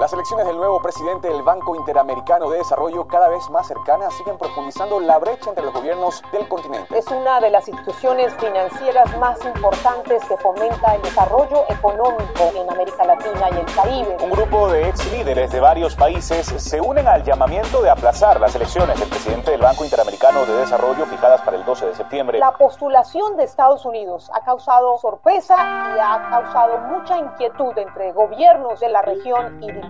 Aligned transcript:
Las 0.00 0.14
elecciones 0.14 0.46
del 0.46 0.56
nuevo 0.56 0.80
presidente 0.80 1.28
del 1.28 1.42
Banco 1.42 1.76
Interamericano 1.76 2.48
de 2.48 2.56
Desarrollo, 2.56 3.06
cada 3.06 3.28
vez 3.28 3.50
más 3.50 3.66
cercanas, 3.66 4.14
siguen 4.14 4.38
profundizando 4.38 4.98
la 4.98 5.18
brecha 5.18 5.50
entre 5.50 5.62
los 5.62 5.74
gobiernos 5.74 6.22
del 6.32 6.48
continente. 6.48 6.96
Es 6.96 7.06
una 7.08 7.38
de 7.38 7.50
las 7.50 7.68
instituciones 7.68 8.32
financieras 8.36 9.14
más 9.18 9.38
importantes 9.44 10.24
que 10.24 10.38
fomenta 10.38 10.94
el 10.94 11.02
desarrollo 11.02 11.66
económico 11.68 12.50
en 12.54 12.70
América 12.70 13.04
Latina 13.04 13.50
y 13.50 13.58
el 13.58 13.74
Caribe. 13.74 14.16
Un 14.22 14.30
grupo 14.30 14.70
de 14.70 14.88
ex 14.88 15.12
líderes 15.12 15.52
de 15.52 15.60
varios 15.60 15.94
países 15.96 16.46
se 16.46 16.80
unen 16.80 17.06
al 17.06 17.22
llamamiento 17.22 17.82
de 17.82 17.90
aplazar 17.90 18.40
las 18.40 18.54
elecciones 18.54 18.98
del 18.98 19.08
presidente 19.10 19.50
del 19.50 19.60
Banco 19.60 19.84
Interamericano 19.84 20.46
de 20.46 20.56
Desarrollo 20.60 21.04
fijadas 21.04 21.42
para 21.42 21.58
el 21.58 21.64
12 21.66 21.84
de 21.88 21.94
septiembre. 21.94 22.38
La 22.38 22.56
postulación 22.56 23.36
de 23.36 23.44
Estados 23.44 23.84
Unidos 23.84 24.30
ha 24.32 24.42
causado 24.46 24.96
sorpresa 24.96 25.54
y 25.58 25.98
ha 26.00 26.26
causado 26.30 26.78
mucha 26.88 27.18
inquietud 27.18 27.76
entre 27.76 28.12
gobiernos 28.12 28.80
de 28.80 28.88
la 28.88 29.02
región 29.02 29.62
y 29.62 29.89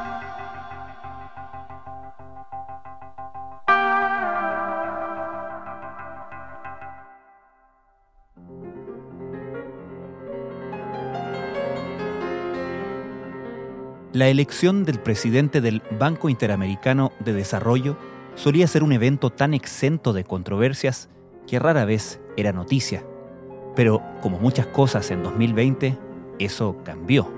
La 14.21 14.27
elección 14.27 14.85
del 14.85 14.99
presidente 14.99 15.61
del 15.61 15.81
Banco 15.97 16.29
Interamericano 16.29 17.11
de 17.25 17.33
Desarrollo 17.33 17.97
solía 18.35 18.67
ser 18.67 18.83
un 18.83 18.91
evento 18.91 19.31
tan 19.31 19.55
exento 19.55 20.13
de 20.13 20.23
controversias 20.23 21.09
que 21.47 21.57
rara 21.57 21.85
vez 21.85 22.21
era 22.37 22.53
noticia. 22.53 23.03
Pero, 23.75 24.03
como 24.21 24.37
muchas 24.37 24.67
cosas 24.67 25.09
en 25.09 25.23
2020, 25.23 25.97
eso 26.37 26.77
cambió. 26.85 27.33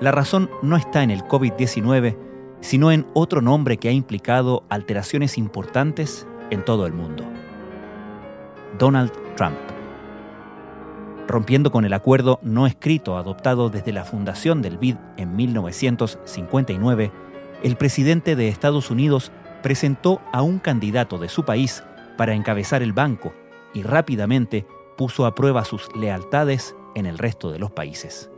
La 0.00 0.10
razón 0.10 0.50
no 0.60 0.76
está 0.76 1.04
en 1.04 1.12
el 1.12 1.22
COVID-19, 1.22 2.16
sino 2.60 2.90
en 2.90 3.06
otro 3.14 3.40
nombre 3.40 3.76
que 3.76 3.90
ha 3.90 3.92
implicado 3.92 4.64
alteraciones 4.70 5.38
importantes 5.38 6.26
en 6.50 6.64
todo 6.64 6.84
el 6.84 6.94
mundo. 6.94 7.22
Donald 8.76 9.12
Trump 9.36 9.54
rompiendo 11.30 11.70
con 11.70 11.84
el 11.84 11.92
acuerdo 11.92 12.38
no 12.42 12.66
escrito 12.66 13.16
adoptado 13.16 13.70
desde 13.70 13.92
la 13.92 14.04
fundación 14.04 14.62
del 14.62 14.78
BID 14.78 14.96
en 15.16 15.36
1959, 15.36 17.12
el 17.62 17.76
presidente 17.76 18.36
de 18.36 18.48
Estados 18.48 18.90
Unidos 18.90 19.32
presentó 19.62 20.20
a 20.32 20.42
un 20.42 20.58
candidato 20.58 21.18
de 21.18 21.28
su 21.28 21.44
país 21.44 21.84
para 22.16 22.34
encabezar 22.34 22.82
el 22.82 22.92
banco 22.92 23.32
y 23.74 23.82
rápidamente 23.82 24.66
puso 24.96 25.26
a 25.26 25.34
prueba 25.34 25.64
sus 25.64 25.94
lealtades 25.94 26.74
en 26.94 27.06
el 27.06 27.18
resto 27.18 27.50
de 27.50 27.58
los 27.58 27.70
países. 27.70 28.30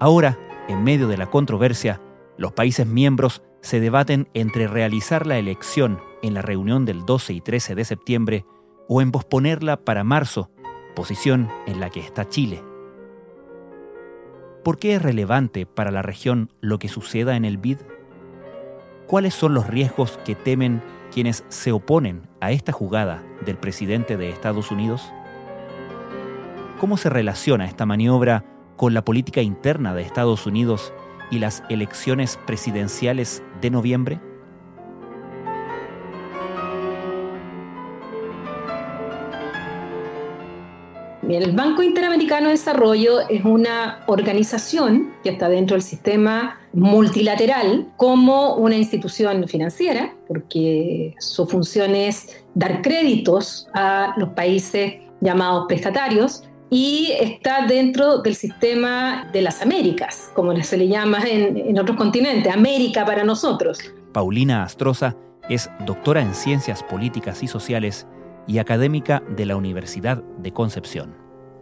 Ahora, 0.00 0.38
en 0.68 0.82
medio 0.84 1.08
de 1.08 1.16
la 1.16 1.26
controversia, 1.26 2.00
los 2.36 2.52
países 2.52 2.86
miembros 2.86 3.42
se 3.60 3.80
debaten 3.80 4.28
entre 4.34 4.68
realizar 4.68 5.26
la 5.26 5.38
elección 5.38 6.00
en 6.22 6.34
la 6.34 6.42
reunión 6.42 6.84
del 6.84 7.04
12 7.04 7.32
y 7.32 7.40
13 7.40 7.74
de 7.74 7.84
septiembre 7.84 8.46
o 8.88 9.02
en 9.02 9.10
posponerla 9.10 9.76
para 9.78 10.04
marzo 10.04 10.50
posición 10.96 11.48
en 11.66 11.78
la 11.78 11.90
que 11.90 12.00
está 12.00 12.28
Chile. 12.28 12.64
¿Por 14.64 14.78
qué 14.78 14.96
es 14.96 15.02
relevante 15.02 15.64
para 15.64 15.92
la 15.92 16.02
región 16.02 16.50
lo 16.60 16.80
que 16.80 16.88
suceda 16.88 17.36
en 17.36 17.44
el 17.44 17.58
BID? 17.58 17.78
¿Cuáles 19.06 19.34
son 19.34 19.54
los 19.54 19.68
riesgos 19.68 20.18
que 20.24 20.34
temen 20.34 20.82
quienes 21.12 21.44
se 21.48 21.70
oponen 21.70 22.22
a 22.40 22.50
esta 22.50 22.72
jugada 22.72 23.22
del 23.44 23.56
presidente 23.58 24.16
de 24.16 24.30
Estados 24.30 24.72
Unidos? 24.72 25.12
¿Cómo 26.80 26.96
se 26.96 27.10
relaciona 27.10 27.66
esta 27.66 27.86
maniobra 27.86 28.44
con 28.76 28.92
la 28.92 29.04
política 29.04 29.42
interna 29.42 29.94
de 29.94 30.02
Estados 30.02 30.46
Unidos 30.46 30.92
y 31.30 31.38
las 31.38 31.62
elecciones 31.68 32.38
presidenciales 32.44 33.44
de 33.60 33.70
noviembre? 33.70 34.20
El 41.28 41.52
Banco 41.52 41.82
Interamericano 41.82 42.46
de 42.46 42.52
Desarrollo 42.52 43.28
es 43.28 43.44
una 43.44 44.04
organización 44.06 45.12
que 45.24 45.30
está 45.30 45.48
dentro 45.48 45.74
del 45.74 45.82
sistema 45.82 46.60
multilateral 46.72 47.88
como 47.96 48.54
una 48.54 48.76
institución 48.76 49.48
financiera, 49.48 50.14
porque 50.28 51.14
su 51.18 51.46
función 51.46 51.96
es 51.96 52.44
dar 52.54 52.80
créditos 52.80 53.66
a 53.74 54.14
los 54.18 54.30
países 54.30 54.94
llamados 55.20 55.64
prestatarios 55.66 56.44
y 56.70 57.12
está 57.20 57.66
dentro 57.66 58.18
del 58.18 58.34
sistema 58.34 59.28
de 59.32 59.42
las 59.42 59.62
Américas, 59.62 60.30
como 60.34 60.54
se 60.62 60.76
le 60.76 60.88
llama 60.88 61.18
en, 61.28 61.78
otros 61.78 61.96
continentes, 61.96 62.52
América 62.52 63.04
para 63.04 63.24
nosotros. 63.24 63.78
Paulina 64.12 64.62
Astroza 64.62 65.16
es 65.48 65.70
doctora 65.84 66.22
en 66.22 66.34
Ciencias 66.34 66.82
Políticas 66.82 67.42
y 67.42 67.48
Sociales 67.48 68.06
y 68.46 68.58
académica 68.58 69.22
de 69.36 69.46
la 69.46 69.56
Universidad 69.56 70.22
de 70.38 70.52
Concepción. 70.52 71.14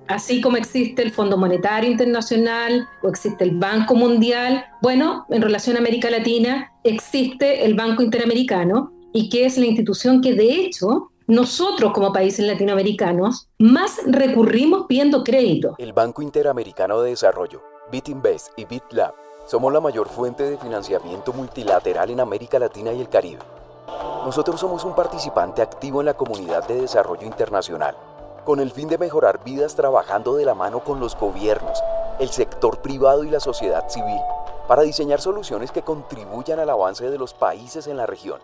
Así 0.07 0.41
como 0.41 0.59
existe 0.59 1.03
el 1.03 1.13
Fondo 1.13 1.39
Monetario 1.39 1.91
Internacional 1.91 2.87
o 3.03 3.09
existe 3.09 3.45
el 3.45 3.59
Banco 3.59 3.95
Mundial, 3.95 4.65
bueno, 4.83 5.25
en 5.31 5.41
relación 5.41 5.77
a 5.77 5.79
América 5.79 6.11
Latina 6.11 6.73
existe 6.85 7.65
el 7.65 7.75
Banco 7.75 8.03
Interamericano 8.03 8.93
y 9.15 9.31
que 9.31 9.47
es 9.47 9.57
la 9.57 9.65
institución 9.65 10.21
que 10.21 10.35
de 10.35 10.53
hecho 10.57 11.11
nosotros 11.27 11.93
como 11.93 12.13
países 12.13 12.47
latinoamericanos 12.47 13.49
más 13.59 13.99
recurrimos 14.07 14.85
pidiendo 14.87 15.25
crédito. 15.25 15.75
El 15.79 15.95
Banco 15.95 16.21
Interamericano 16.21 17.01
de 17.01 17.11
Desarrollo, 17.11 17.63
BitInvest 17.91 18.49
y 18.59 18.67
BitLab 18.67 19.15
somos 19.47 19.73
la 19.73 19.81
mayor 19.81 20.09
fuente 20.09 20.43
de 20.43 20.59
financiamiento 20.59 21.33
multilateral 21.33 22.11
en 22.11 22.21
América 22.21 22.59
Latina 22.59 22.93
y 22.93 23.01
el 23.01 23.09
Caribe. 23.09 23.41
Nosotros 24.25 24.59
somos 24.59 24.85
un 24.85 24.95
participante 24.95 25.61
activo 25.61 26.01
en 26.01 26.07
la 26.07 26.15
comunidad 26.15 26.67
de 26.67 26.81
desarrollo 26.81 27.27
internacional, 27.27 27.95
con 28.45 28.59
el 28.59 28.71
fin 28.71 28.89
de 28.89 28.99
mejorar 28.99 29.45
vidas 29.45 29.75
trabajando 29.75 30.35
de 30.37 30.45
la 30.45 30.55
mano 30.55 30.81
con 30.81 30.99
los 30.99 31.15
gobiernos, 31.17 31.83
el 32.19 32.31
sector 32.31 32.79
privado 32.81 33.25
y 33.25 33.31
la 33.31 33.41
sociedad 33.41 33.89
civil, 33.89 34.21
para 34.67 34.83
diseñar 34.83 35.21
soluciones 35.21 35.71
que 35.73 35.83
contribuyan 35.83 36.59
al 36.59 36.71
avance 36.71 37.11
de 37.11 37.19
los 37.19 37.35
países 37.35 37.87
en 37.87 37.99
la 37.99 38.07
región. 38.07 38.41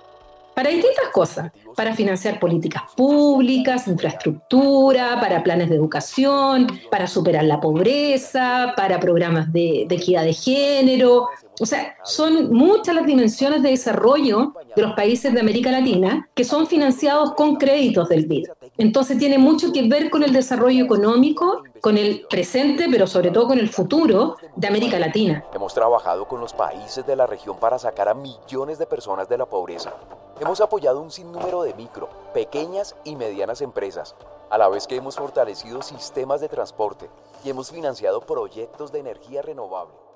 Para 0.55 0.69
distintas 0.69 1.09
cosas, 1.13 1.53
para 1.75 1.95
financiar 1.95 2.39
políticas 2.39 2.83
públicas, 2.95 3.87
infraestructura, 3.87 5.19
para 5.21 5.43
planes 5.43 5.71
de 5.71 5.77
educación, 5.77 6.67
para 6.91 7.07
superar 7.07 7.45
la 7.45 7.61
pobreza, 7.61 8.75
para 8.77 9.01
programas 9.01 9.51
de, 9.53 9.87
de 9.89 9.95
equidad 9.95 10.25
de 10.25 10.35
género, 10.35 11.29
o 11.61 11.67
sea, 11.67 11.95
son 12.05 12.53
muchas 12.53 12.95
las 12.95 13.05
dimensiones 13.05 13.63
de 13.63 13.69
desarrollo 13.69 14.55
de 14.75 14.83
los 14.83 14.95
países 14.95 15.35
de 15.35 15.41
América 15.41 15.71
Latina 15.71 16.29
que 16.35 16.43
son 16.45 16.67
financiados 16.67 17.35
con 17.35 17.57
créditos 17.57 18.09
del 18.09 18.27
BID. 18.27 18.49
Entonces 18.79 19.19
tiene 19.19 19.37
mucho 19.37 19.71
que 19.71 19.87
ver 19.87 20.09
con 20.09 20.23
el 20.23 20.33
desarrollo 20.33 20.83
económico, 20.83 21.63
con 21.83 21.99
el 21.99 22.27
presente, 22.31 22.87
pero 22.91 23.07
sobre 23.07 23.31
todo 23.31 23.49
con 23.49 23.59
el 23.59 23.69
futuro 23.69 24.37
de 24.57 24.69
América 24.69 24.99
Latina. 24.99 25.45
Hemos 25.53 25.75
trabajado 25.75 26.27
con 26.27 26.41
los 26.41 26.55
países 26.55 27.07
de 27.07 27.15
la 27.15 27.27
región 27.27 27.59
para 27.59 27.79
sacar 27.79 28.09
a 28.09 28.15
millones 28.15 28.79
de 28.79 28.87
personas 28.87 29.29
de 29.29 29.37
la 29.37 29.45
pobreza. 29.45 29.93
Hemos 30.41 30.63
apoyado 30.63 31.03
un 31.03 31.11
sinnúmero 31.11 31.63
de 31.63 31.75
micro, 31.75 32.09
pequeñas 32.33 32.97
y 33.05 33.17
medianas 33.17 33.61
empresas, 33.61 34.17
a 34.49 34.57
la 34.57 34.71
vez 34.71 34.87
que 34.87 34.97
hemos 34.97 35.17
fortalecido 35.17 35.83
sistemas 35.83 36.41
de 36.41 36.49
transporte 36.49 37.11
y 37.45 37.51
hemos 37.51 37.71
financiado 37.71 38.23
proyectos 38.23 38.93
de 38.93 39.01
energía 39.01 39.43
renovable. 39.43 40.10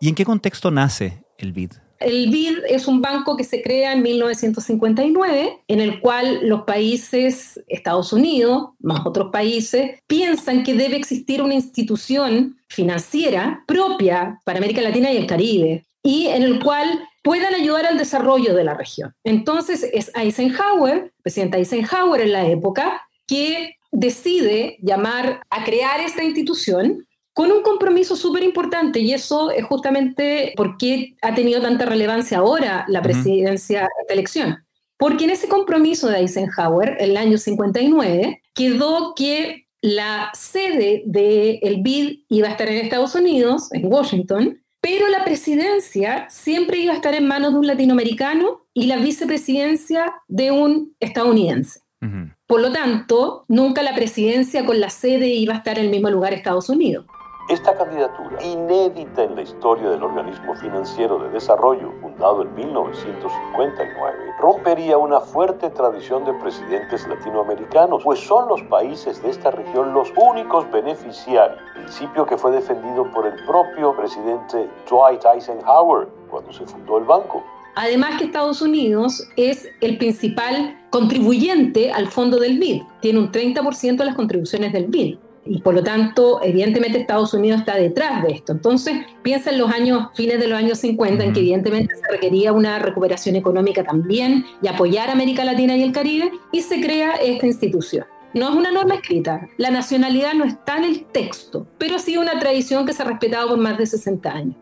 ¿Y 0.00 0.08
en 0.08 0.14
qué 0.14 0.24
contexto 0.24 0.70
nace 0.70 1.22
el 1.36 1.52
BID? 1.52 1.72
El 1.98 2.30
BID 2.30 2.60
es 2.70 2.88
un 2.88 3.02
banco 3.02 3.36
que 3.36 3.44
se 3.44 3.60
crea 3.60 3.92
en 3.92 4.02
1959, 4.02 5.64
en 5.68 5.80
el 5.80 6.00
cual 6.00 6.48
los 6.48 6.62
países, 6.62 7.62
Estados 7.68 8.14
Unidos, 8.14 8.70
más 8.80 9.04
otros 9.04 9.30
países, 9.30 10.00
piensan 10.06 10.64
que 10.64 10.72
debe 10.72 10.96
existir 10.96 11.42
una 11.42 11.52
institución 11.52 12.56
financiera 12.68 13.62
propia 13.66 14.40
para 14.44 14.58
América 14.58 14.80
Latina 14.80 15.12
y 15.12 15.18
el 15.18 15.26
Caribe, 15.26 15.84
y 16.02 16.28
en 16.28 16.42
el 16.42 16.64
cual 16.64 17.06
puedan 17.22 17.54
ayudar 17.54 17.84
al 17.84 17.98
desarrollo 17.98 18.54
de 18.54 18.64
la 18.64 18.72
región. 18.72 19.12
Entonces 19.22 19.86
es 19.92 20.10
Eisenhower, 20.14 21.12
presidente 21.22 21.58
Eisenhower 21.58 22.22
en 22.22 22.32
la 22.32 22.46
época, 22.46 23.02
que 23.26 23.76
decide 23.92 24.78
llamar 24.80 25.42
a 25.50 25.64
crear 25.64 26.00
esta 26.00 26.24
institución 26.24 27.06
con 27.40 27.52
un 27.52 27.62
compromiso 27.62 28.16
súper 28.16 28.42
importante 28.42 29.00
y 29.00 29.14
eso 29.14 29.50
es 29.50 29.64
justamente 29.64 30.52
por 30.58 30.76
qué 30.76 31.16
ha 31.22 31.34
tenido 31.34 31.62
tanta 31.62 31.86
relevancia 31.86 32.36
ahora 32.36 32.84
la 32.86 33.00
presidencia 33.00 33.80
de 33.80 33.88
esta 34.02 34.12
elección. 34.12 34.58
Porque 34.98 35.24
en 35.24 35.30
ese 35.30 35.48
compromiso 35.48 36.08
de 36.08 36.18
Eisenhower, 36.18 36.98
en 36.98 37.12
el 37.12 37.16
año 37.16 37.38
59, 37.38 38.42
quedó 38.52 39.14
que 39.14 39.68
la 39.80 40.28
sede 40.34 41.02
del 41.06 41.80
BID 41.80 42.24
iba 42.28 42.48
a 42.48 42.50
estar 42.50 42.68
en 42.68 42.84
Estados 42.84 43.14
Unidos, 43.14 43.72
en 43.72 43.90
Washington, 43.90 44.62
pero 44.82 45.08
la 45.08 45.24
presidencia 45.24 46.26
siempre 46.28 46.76
iba 46.76 46.92
a 46.92 46.96
estar 46.96 47.14
en 47.14 47.26
manos 47.26 47.54
de 47.54 47.60
un 47.60 47.66
latinoamericano 47.66 48.66
y 48.74 48.84
la 48.84 48.98
vicepresidencia 48.98 50.12
de 50.28 50.50
un 50.50 50.94
estadounidense. 51.00 51.80
Por 52.46 52.60
lo 52.60 52.70
tanto, 52.70 53.46
nunca 53.48 53.82
la 53.82 53.94
presidencia 53.94 54.66
con 54.66 54.78
la 54.78 54.90
sede 54.90 55.28
iba 55.28 55.54
a 55.54 55.58
estar 55.58 55.78
en 55.78 55.86
el 55.86 55.90
mismo 55.90 56.10
lugar 56.10 56.34
Estados 56.34 56.68
Unidos. 56.68 57.06
Esta 57.50 57.76
candidatura, 57.76 58.40
inédita 58.44 59.24
en 59.24 59.34
la 59.34 59.42
historia 59.42 59.90
del 59.90 60.04
organismo 60.04 60.54
financiero 60.54 61.18
de 61.18 61.30
desarrollo 61.30 61.90
fundado 62.00 62.42
en 62.42 62.54
1959, 62.54 64.18
rompería 64.38 64.96
una 64.96 65.18
fuerte 65.18 65.68
tradición 65.70 66.24
de 66.24 66.32
presidentes 66.34 67.08
latinoamericanos, 67.08 68.04
pues 68.04 68.20
son 68.20 68.46
los 68.46 68.62
países 68.62 69.20
de 69.20 69.30
esta 69.30 69.50
región 69.50 69.92
los 69.92 70.12
únicos 70.16 70.70
beneficiarios, 70.70 71.58
principio 71.74 72.24
que 72.24 72.38
fue 72.38 72.52
defendido 72.52 73.10
por 73.10 73.26
el 73.26 73.34
propio 73.44 73.96
presidente 73.96 74.70
Dwight 74.88 75.24
Eisenhower 75.24 76.06
cuando 76.30 76.52
se 76.52 76.64
fundó 76.66 76.98
el 76.98 77.04
banco. 77.04 77.42
Además 77.74 78.16
que 78.16 78.26
Estados 78.26 78.62
Unidos 78.62 79.26
es 79.36 79.68
el 79.80 79.98
principal 79.98 80.78
contribuyente 80.90 81.90
al 81.90 82.06
fondo 82.06 82.38
del 82.38 82.60
BID, 82.60 82.82
tiene 83.00 83.18
un 83.18 83.32
30% 83.32 83.96
de 83.96 84.04
las 84.04 84.14
contribuciones 84.14 84.72
del 84.72 84.86
BID 84.86 85.18
y 85.44 85.60
por 85.62 85.74
lo 85.74 85.82
tanto, 85.82 86.40
evidentemente 86.42 86.98
Estados 86.98 87.32
Unidos 87.32 87.60
está 87.60 87.76
detrás 87.76 88.22
de 88.22 88.32
esto. 88.32 88.52
Entonces, 88.52 89.06
piensa 89.22 89.50
en 89.50 89.58
los 89.58 89.70
años, 89.70 90.08
fines 90.14 90.38
de 90.38 90.48
los 90.48 90.58
años 90.58 90.78
50, 90.78 91.24
en 91.24 91.32
que 91.32 91.40
evidentemente 91.40 91.94
se 91.96 92.12
requería 92.12 92.52
una 92.52 92.78
recuperación 92.78 93.36
económica 93.36 93.82
también 93.82 94.44
y 94.62 94.68
apoyar 94.68 95.08
a 95.08 95.12
América 95.12 95.44
Latina 95.44 95.76
y 95.76 95.82
el 95.82 95.92
Caribe, 95.92 96.30
y 96.52 96.60
se 96.60 96.80
crea 96.80 97.12
esta 97.14 97.46
institución. 97.46 98.04
No 98.32 98.48
es 98.50 98.54
una 98.54 98.70
norma 98.70 98.94
escrita, 98.94 99.48
la 99.56 99.70
nacionalidad 99.70 100.34
no 100.34 100.44
está 100.44 100.76
en 100.76 100.84
el 100.84 101.04
texto, 101.06 101.66
pero 101.78 101.98
sí 101.98 102.16
una 102.16 102.38
tradición 102.38 102.86
que 102.86 102.92
se 102.92 103.02
ha 103.02 103.06
respetado 103.06 103.48
por 103.48 103.58
más 103.58 103.76
de 103.76 103.86
60 103.86 104.30
años. 104.30 104.56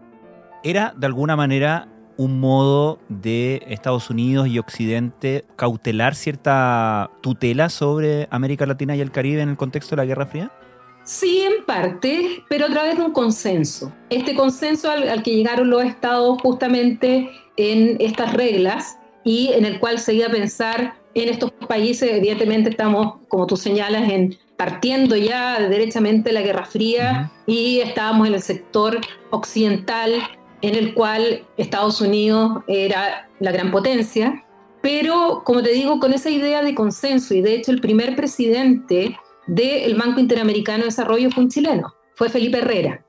¿Era 0.63 0.95
de 0.97 1.07
alguna 1.07 1.37
manera 1.37 1.89
un 2.17 2.41
modo 2.41 2.99
de 3.09 3.63
Estados 3.69 4.11
Unidos 4.11 4.49
y 4.49 4.59
Occidente 4.59 5.45
cautelar 5.57 6.15
cierta 6.15 7.11
tutela 7.21 7.69
sobre 7.69 8.27
América 8.31 8.65
Latina 8.65 8.97
y 8.97 9.01
el 9.01 9.11
Caribe 9.11 9.43
en 9.43 9.51
el 9.51 9.57
contexto 9.57 9.95
de 9.95 10.03
la 10.03 10.07
Guerra 10.07 10.27
Fría? 10.27 10.51
Sí, 11.09 11.41
en 11.41 11.65
parte, 11.65 12.45
pero 12.51 12.67
a 12.67 12.69
través 12.69 12.99
de 12.99 13.03
un 13.03 13.13
consenso. 13.13 13.91
Este 14.11 14.35
consenso 14.35 14.91
al, 14.91 15.23
que 15.23 15.35
llegaron 15.35 15.71
los 15.71 15.83
estados 15.83 16.39
justamente 16.43 17.31
en 17.57 17.97
estas 17.99 18.35
reglas 18.35 18.99
y 19.25 19.49
en 19.55 19.65
el 19.65 19.81
cual 19.81 20.01
se 20.01 20.13
iba 20.13 20.27
a 20.27 20.31
pensar 20.31 20.97
en 21.15 21.31
estos 21.31 21.51
países, 21.67 22.13
evidentemente 22.13 22.69
estamos, 22.69 23.15
como 23.29 23.47
tú 23.47 23.57
señalas, 23.57 24.07
en 24.11 24.37
partiendo 24.59 25.17
ya 25.17 25.59
derechamente 25.61 26.31
la 26.31 26.43
Guerra 26.43 26.67
Fría 26.67 27.33
y 27.47 27.81
estábamos 27.81 28.29
en 28.29 28.35
el 28.35 28.43
sector 28.43 29.01
occidental 29.31 30.13
en 30.61 30.75
el 30.75 30.93
cual 30.93 31.43
Estados 31.57 32.03
Unidos 32.03 32.65
era 32.69 33.31
la 33.41 33.51
gran 33.51 33.71
potencia, 33.71 34.45
pero 34.83 35.41
como 35.43 35.63
te 35.63 35.71
digo, 35.71 36.01
con 36.01 36.13
esa 36.13 36.29
idea 36.29 36.61
de 36.61 36.75
consenso 36.75 37.33
y 37.33 37.41
de 37.41 37.55
hecho 37.55 37.71
el 37.71 37.81
primer 37.81 38.15
presidente 38.15 39.17
del 39.49 39.95
Banco 39.97 40.21
Interamericano 40.21 40.81
de 40.81 40.85
Desarrollo 40.87 41.31
fue 41.31 41.45
un 41.45 41.51
chileno, 41.51 41.95
fue 42.15 42.29
Felipe 42.29 42.59
Herrera. 42.59 43.05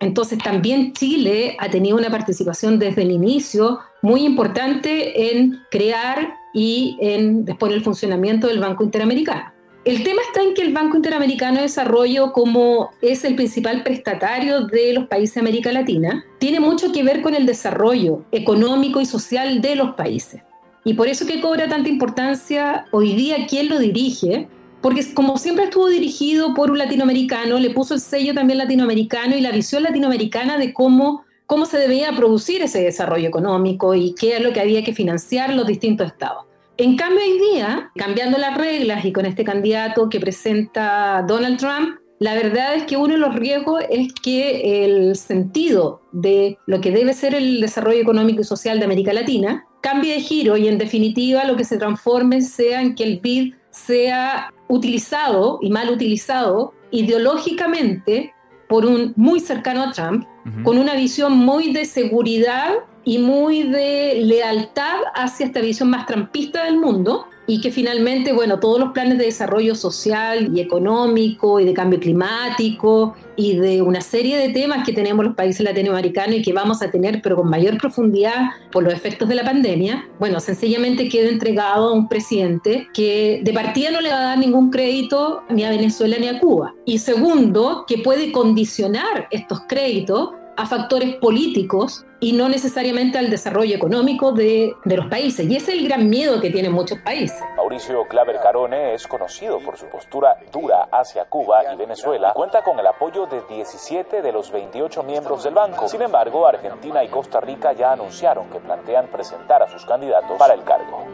Entonces 0.00 0.38
también 0.38 0.92
Chile 0.92 1.56
ha 1.58 1.70
tenido 1.70 1.96
una 1.96 2.10
participación 2.10 2.78
desde 2.78 3.02
el 3.02 3.10
inicio 3.10 3.80
muy 4.02 4.24
importante 4.24 5.32
en 5.32 5.58
crear 5.70 6.34
y 6.52 6.96
en 7.00 7.44
después 7.44 7.72
el 7.72 7.82
funcionamiento 7.82 8.48
del 8.48 8.60
Banco 8.60 8.82
Interamericano. 8.82 9.52
El 9.84 10.02
tema 10.02 10.20
está 10.26 10.42
en 10.42 10.52
que 10.52 10.60
el 10.60 10.74
Banco 10.74 10.96
Interamericano 10.96 11.56
de 11.56 11.62
Desarrollo, 11.62 12.32
como 12.32 12.90
es 13.00 13.24
el 13.24 13.34
principal 13.34 13.82
prestatario 13.82 14.66
de 14.66 14.92
los 14.92 15.06
países 15.06 15.36
de 15.36 15.40
América 15.40 15.72
Latina, 15.72 16.24
tiene 16.38 16.60
mucho 16.60 16.92
que 16.92 17.02
ver 17.02 17.22
con 17.22 17.34
el 17.34 17.46
desarrollo 17.46 18.24
económico 18.30 19.00
y 19.00 19.06
social 19.06 19.62
de 19.62 19.76
los 19.76 19.94
países. 19.94 20.42
Y 20.84 20.94
por 20.94 21.08
eso 21.08 21.26
que 21.26 21.40
cobra 21.40 21.68
tanta 21.68 21.88
importancia 21.88 22.86
hoy 22.90 23.14
día 23.14 23.46
quién 23.48 23.68
lo 23.68 23.78
dirige, 23.78 24.48
porque 24.80 25.14
como 25.14 25.36
siempre 25.38 25.64
estuvo 25.64 25.88
dirigido 25.88 26.54
por 26.54 26.70
un 26.70 26.78
latinoamericano, 26.78 27.58
le 27.58 27.70
puso 27.70 27.94
el 27.94 28.00
sello 28.00 28.34
también 28.34 28.58
latinoamericano 28.58 29.36
y 29.36 29.40
la 29.40 29.50
visión 29.50 29.82
latinoamericana 29.82 30.58
de 30.58 30.72
cómo, 30.72 31.24
cómo 31.46 31.66
se 31.66 31.78
debía 31.78 32.14
producir 32.16 32.62
ese 32.62 32.82
desarrollo 32.82 33.28
económico 33.28 33.94
y 33.94 34.14
qué 34.14 34.36
es 34.36 34.42
lo 34.42 34.52
que 34.52 34.60
había 34.60 34.82
que 34.82 34.94
financiar 34.94 35.54
los 35.54 35.66
distintos 35.66 36.06
estados. 36.06 36.44
En 36.78 36.96
cambio, 36.96 37.20
hoy 37.22 37.38
día, 37.52 37.90
cambiando 37.94 38.38
las 38.38 38.56
reglas 38.56 39.04
y 39.04 39.12
con 39.12 39.26
este 39.26 39.44
candidato 39.44 40.08
que 40.08 40.18
presenta 40.18 41.22
Donald 41.28 41.58
Trump, 41.58 41.98
la 42.20 42.34
verdad 42.34 42.74
es 42.74 42.84
que 42.84 42.96
uno 42.96 43.14
de 43.14 43.18
los 43.18 43.34
riesgos 43.34 43.82
es 43.90 44.12
que 44.12 44.84
el 44.84 45.16
sentido 45.16 46.02
de 46.12 46.58
lo 46.66 46.80
que 46.80 46.90
debe 46.90 47.12
ser 47.12 47.34
el 47.34 47.60
desarrollo 47.60 48.00
económico 48.00 48.42
y 48.42 48.44
social 48.44 48.78
de 48.78 48.84
América 48.84 49.12
Latina 49.12 49.66
cambie 49.80 50.14
de 50.14 50.20
giro 50.20 50.56
y 50.56 50.68
en 50.68 50.78
definitiva 50.78 51.44
lo 51.44 51.56
que 51.56 51.64
se 51.64 51.78
transforme 51.78 52.42
sea 52.42 52.82
en 52.82 52.94
que 52.94 53.04
el 53.04 53.20
BID 53.20 53.54
sea 53.70 54.52
utilizado 54.68 55.58
y 55.62 55.70
mal 55.70 55.90
utilizado 55.90 56.74
ideológicamente 56.90 58.34
por 58.68 58.86
un 58.86 59.12
muy 59.16 59.40
cercano 59.40 59.82
a 59.82 59.92
Trump, 59.92 60.26
con 60.62 60.78
una 60.78 60.94
visión 60.94 61.36
muy 61.36 61.72
de 61.72 61.84
seguridad 61.84 62.70
y 63.04 63.18
muy 63.18 63.64
de 63.64 64.20
lealtad 64.22 65.00
hacia 65.14 65.46
esta 65.46 65.60
visión 65.60 65.90
más 65.90 66.06
trampista 66.06 66.64
del 66.64 66.78
mundo 66.78 67.26
y 67.50 67.60
que 67.60 67.72
finalmente, 67.72 68.32
bueno, 68.32 68.60
todos 68.60 68.78
los 68.78 68.92
planes 68.92 69.18
de 69.18 69.24
desarrollo 69.24 69.74
social 69.74 70.56
y 70.56 70.60
económico 70.60 71.58
y 71.58 71.64
de 71.64 71.74
cambio 71.74 71.98
climático 71.98 73.16
y 73.34 73.56
de 73.56 73.82
una 73.82 74.02
serie 74.02 74.38
de 74.38 74.50
temas 74.50 74.86
que 74.86 74.92
tenemos 74.92 75.24
los 75.24 75.34
países 75.34 75.62
latinoamericanos 75.62 76.36
y 76.36 76.42
que 76.42 76.52
vamos 76.52 76.80
a 76.80 76.92
tener, 76.92 77.20
pero 77.22 77.34
con 77.34 77.50
mayor 77.50 77.76
profundidad 77.78 78.50
por 78.70 78.84
los 78.84 78.94
efectos 78.94 79.28
de 79.28 79.34
la 79.34 79.42
pandemia, 79.42 80.08
bueno, 80.20 80.38
sencillamente 80.38 81.08
queda 81.08 81.28
entregado 81.28 81.88
a 81.88 81.92
un 81.92 82.08
presidente 82.08 82.86
que 82.94 83.40
de 83.42 83.52
partida 83.52 83.90
no 83.90 84.00
le 84.00 84.10
va 84.10 84.18
a 84.18 84.24
dar 84.26 84.38
ningún 84.38 84.70
crédito 84.70 85.42
ni 85.50 85.64
a 85.64 85.70
Venezuela 85.70 86.18
ni 86.20 86.28
a 86.28 86.38
Cuba. 86.38 86.76
Y 86.84 86.98
segundo, 86.98 87.84
que 87.88 87.98
puede 87.98 88.30
condicionar 88.30 89.26
estos 89.32 89.62
créditos 89.66 90.30
a 90.60 90.66
factores 90.66 91.16
políticos 91.16 92.04
y 92.20 92.34
no 92.34 92.50
necesariamente 92.50 93.16
al 93.16 93.30
desarrollo 93.30 93.74
económico 93.74 94.32
de, 94.32 94.74
de, 94.84 94.96
los 94.96 95.06
países. 95.06 95.48
Y 95.48 95.56
ese 95.56 95.72
es 95.72 95.78
el 95.78 95.88
gran 95.88 96.10
miedo 96.10 96.38
que 96.38 96.50
tienen 96.50 96.72
muchos 96.72 96.98
países. 96.98 97.40
Mauricio 97.56 98.04
Claver 98.06 98.36
Carone 98.42 98.92
es 98.92 99.06
conocido 99.06 99.58
por 99.60 99.78
su 99.78 99.86
postura 99.86 100.36
dura 100.52 100.88
hacia 100.92 101.24
Cuba 101.24 101.62
y 101.72 101.76
Venezuela. 101.76 102.32
Cuenta 102.34 102.62
con 102.62 102.78
el 102.78 102.86
apoyo 102.86 103.26
de 103.26 103.40
17 103.48 104.20
de 104.20 104.32
los 104.32 104.52
28 104.52 105.02
miembros 105.02 105.44
del 105.44 105.54
banco. 105.54 105.88
Sin 105.88 106.02
embargo, 106.02 106.46
Argentina 106.46 107.02
y 107.02 107.08
Costa 107.08 107.40
Rica 107.40 107.72
ya 107.72 107.92
anunciaron 107.92 108.50
que 108.50 108.58
plantean 108.58 109.06
presentar 109.06 109.62
a 109.62 109.70
sus 109.70 109.86
candidatos 109.86 110.38
para 110.38 110.52
el 110.52 110.62
cargo. 110.62 111.06